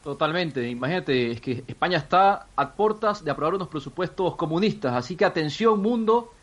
Totalmente, 0.04 0.68
imagínate, 0.68 1.32
es 1.32 1.40
que 1.40 1.64
España 1.68 1.98
está 1.98 2.48
a 2.56 2.72
puertas 2.72 3.24
de 3.24 3.32
aprobar 3.32 3.54
unos 3.54 3.70
presupuestos 3.70 4.36
comunistas, 4.36 4.94
así 4.94 5.16
que 5.16 5.24
atención 5.24 5.82
mundo, 5.82 6.34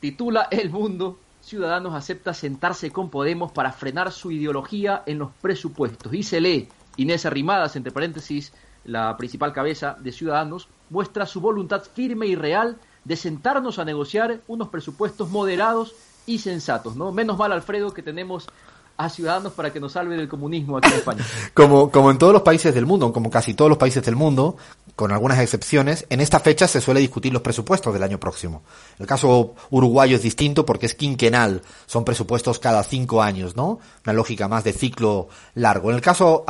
titula 0.00 0.46
El 0.50 0.70
Mundo, 0.70 1.18
Ciudadanos 1.42 1.94
acepta 1.94 2.34
sentarse 2.34 2.90
con 2.90 3.10
Podemos 3.10 3.50
para 3.50 3.72
frenar 3.72 4.12
su 4.12 4.30
ideología 4.30 5.02
en 5.06 5.18
los 5.18 5.30
presupuestos. 5.40 6.12
Y 6.12 6.22
se 6.22 6.40
lee, 6.40 6.68
Inés 6.98 7.26
Arrimadas, 7.26 7.74
entre 7.76 7.90
paréntesis, 7.90 8.52
la 8.84 9.16
principal 9.16 9.52
cabeza 9.52 9.96
de 9.98 10.12
Ciudadanos, 10.12 10.68
muestra 10.90 11.26
su 11.26 11.40
voluntad 11.40 11.82
firme 11.82 12.26
y 12.26 12.36
real 12.36 12.76
de 13.04 13.16
sentarnos 13.16 13.78
a 13.78 13.84
negociar 13.84 14.40
unos 14.46 14.68
presupuestos 14.68 15.30
moderados 15.30 15.94
y 16.26 16.38
sensatos, 16.38 16.96
¿no? 16.96 17.12
Menos 17.12 17.38
mal, 17.38 17.52
Alfredo, 17.52 17.92
que 17.92 18.02
tenemos 18.02 18.46
a 19.04 19.08
ciudadanos 19.08 19.52
para 19.54 19.72
que 19.72 19.80
nos 19.80 19.92
salve 19.92 20.16
del 20.16 20.28
comunismo 20.28 20.76
aquí 20.76 20.88
en 20.88 20.94
España. 20.94 21.24
como, 21.54 21.90
como 21.90 22.10
en 22.10 22.18
todos 22.18 22.32
los 22.32 22.42
países 22.42 22.74
del 22.74 22.86
mundo, 22.86 23.12
como 23.12 23.30
casi 23.30 23.54
todos 23.54 23.68
los 23.68 23.78
países 23.78 24.04
del 24.04 24.14
mundo, 24.14 24.56
con 24.94 25.12
algunas 25.12 25.38
excepciones, 25.38 26.04
en 26.10 26.20
esta 26.20 26.40
fecha 26.40 26.68
se 26.68 26.80
suele 26.80 27.00
discutir 27.00 27.32
los 27.32 27.40
presupuestos 27.40 27.94
del 27.94 28.02
año 28.02 28.20
próximo. 28.20 28.62
El 28.98 29.06
caso 29.06 29.54
uruguayo 29.70 30.16
es 30.16 30.22
distinto 30.22 30.66
porque 30.66 30.84
es 30.86 30.94
quinquenal, 30.94 31.62
son 31.86 32.04
presupuestos 32.04 32.58
cada 32.58 32.82
cinco 32.82 33.22
años, 33.22 33.56
¿no? 33.56 33.78
Una 34.04 34.12
lógica 34.12 34.48
más 34.48 34.64
de 34.64 34.74
ciclo 34.74 35.28
largo. 35.54 35.88
En 35.88 35.96
el 35.96 36.02
caso 36.02 36.44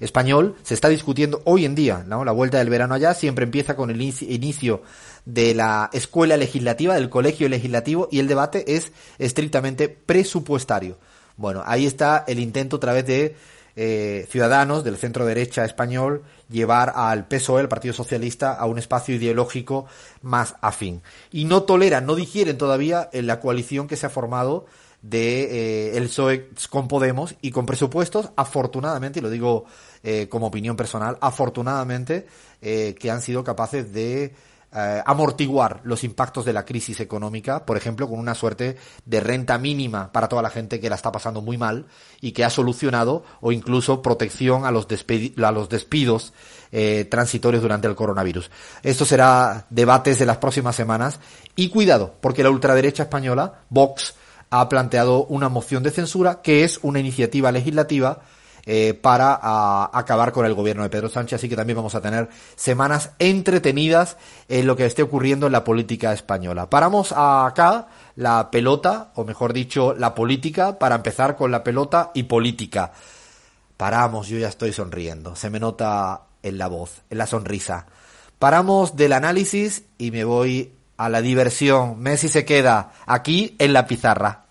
español 0.00 0.56
se 0.62 0.74
está 0.74 0.88
discutiendo 0.88 1.40
hoy 1.44 1.64
en 1.64 1.74
día, 1.74 2.04
¿no? 2.06 2.24
La 2.24 2.32
vuelta 2.32 2.58
del 2.58 2.68
verano 2.68 2.94
allá 2.94 3.14
siempre 3.14 3.44
empieza 3.44 3.76
con 3.76 3.90
el 3.90 4.02
inicio 4.02 4.82
de 5.24 5.54
la 5.54 5.88
escuela 5.92 6.36
legislativa, 6.36 6.94
del 6.94 7.08
colegio 7.08 7.48
legislativo, 7.48 8.08
y 8.10 8.18
el 8.18 8.28
debate 8.28 8.76
es 8.76 8.92
estrictamente 9.18 9.88
presupuestario. 9.88 10.98
Bueno, 11.36 11.62
ahí 11.66 11.86
está 11.86 12.24
el 12.26 12.38
intento 12.38 12.76
a 12.76 12.80
través 12.80 13.06
de 13.06 13.36
eh, 13.76 14.26
ciudadanos 14.30 14.84
del 14.84 14.96
centro 14.96 15.26
derecha 15.26 15.64
español 15.64 16.22
llevar 16.48 16.92
al 16.94 17.26
PSOE, 17.26 17.62
el 17.62 17.68
Partido 17.68 17.92
Socialista, 17.92 18.54
a 18.54 18.66
un 18.66 18.78
espacio 18.78 19.16
ideológico 19.16 19.86
más 20.22 20.54
afín. 20.60 21.02
Y 21.32 21.44
no 21.46 21.64
toleran, 21.64 22.06
no 22.06 22.14
digieren 22.14 22.56
todavía 22.56 23.08
en 23.12 23.26
la 23.26 23.40
coalición 23.40 23.88
que 23.88 23.96
se 23.96 24.06
ha 24.06 24.10
formado 24.10 24.66
de 25.02 25.90
eh, 25.90 25.96
el 25.96 26.04
PSOE 26.04 26.50
con 26.70 26.86
Podemos 26.86 27.34
y 27.42 27.50
con 27.50 27.66
presupuestos, 27.66 28.30
afortunadamente, 28.36 29.18
y 29.18 29.22
lo 29.22 29.30
digo 29.30 29.64
eh, 30.04 30.28
como 30.28 30.46
opinión 30.46 30.76
personal, 30.76 31.18
afortunadamente, 31.20 32.26
que 32.60 33.10
han 33.10 33.20
sido 33.20 33.44
capaces 33.44 33.92
de 33.92 34.32
eh, 34.76 35.02
amortiguar 35.06 35.80
los 35.84 36.02
impactos 36.02 36.44
de 36.44 36.52
la 36.52 36.64
crisis 36.64 36.98
económica, 36.98 37.64
por 37.64 37.76
ejemplo, 37.76 38.08
con 38.08 38.18
una 38.18 38.34
suerte 38.34 38.76
de 39.06 39.20
renta 39.20 39.56
mínima 39.56 40.10
para 40.10 40.28
toda 40.28 40.42
la 40.42 40.50
gente 40.50 40.80
que 40.80 40.90
la 40.90 40.96
está 40.96 41.12
pasando 41.12 41.40
muy 41.40 41.56
mal 41.56 41.86
y 42.20 42.32
que 42.32 42.44
ha 42.44 42.50
solucionado 42.50 43.22
o 43.40 43.52
incluso 43.52 44.02
protección 44.02 44.64
a 44.64 44.72
los, 44.72 44.88
a 44.88 45.52
los 45.52 45.68
despidos 45.68 46.32
eh, 46.72 47.06
transitorios 47.08 47.62
durante 47.62 47.86
el 47.86 47.94
coronavirus. 47.94 48.50
Esto 48.82 49.04
será 49.04 49.64
debates 49.70 50.18
de 50.18 50.26
las 50.26 50.38
próximas 50.38 50.74
semanas 50.74 51.20
y 51.54 51.68
cuidado, 51.68 52.14
porque 52.20 52.42
la 52.42 52.50
ultraderecha 52.50 53.04
española, 53.04 53.60
Vox, 53.70 54.14
ha 54.50 54.68
planteado 54.68 55.24
una 55.26 55.48
moción 55.48 55.84
de 55.84 55.92
censura 55.92 56.42
que 56.42 56.64
es 56.64 56.80
una 56.82 56.98
iniciativa 56.98 57.52
legislativa 57.52 58.22
eh, 58.66 58.94
para 58.94 59.38
acabar 59.92 60.32
con 60.32 60.46
el 60.46 60.54
gobierno 60.54 60.82
de 60.82 60.88
Pedro 60.88 61.08
Sánchez. 61.08 61.38
Así 61.38 61.48
que 61.48 61.56
también 61.56 61.76
vamos 61.76 61.94
a 61.94 62.00
tener 62.00 62.28
semanas 62.56 63.10
entretenidas 63.18 64.16
en 64.48 64.66
lo 64.66 64.76
que 64.76 64.86
esté 64.86 65.02
ocurriendo 65.02 65.46
en 65.46 65.52
la 65.52 65.64
política 65.64 66.12
española. 66.12 66.70
Paramos 66.70 67.12
acá 67.16 67.88
la 68.16 68.50
pelota, 68.50 69.10
o 69.14 69.24
mejor 69.24 69.52
dicho, 69.52 69.94
la 69.94 70.14
política, 70.14 70.78
para 70.78 70.96
empezar 70.96 71.36
con 71.36 71.50
la 71.50 71.62
pelota 71.62 72.10
y 72.14 72.24
política. 72.24 72.92
Paramos, 73.76 74.28
yo 74.28 74.38
ya 74.38 74.48
estoy 74.48 74.72
sonriendo. 74.72 75.36
Se 75.36 75.50
me 75.50 75.60
nota 75.60 76.22
en 76.42 76.58
la 76.58 76.68
voz, 76.68 77.02
en 77.10 77.18
la 77.18 77.26
sonrisa. 77.26 77.86
Paramos 78.38 78.96
del 78.96 79.12
análisis 79.12 79.84
y 79.98 80.10
me 80.10 80.24
voy 80.24 80.72
a 80.96 81.08
la 81.08 81.20
diversión. 81.20 81.98
Messi 81.98 82.28
se 82.28 82.44
queda 82.44 82.92
aquí 83.06 83.56
en 83.58 83.72
la 83.72 83.86
pizarra. 83.86 84.44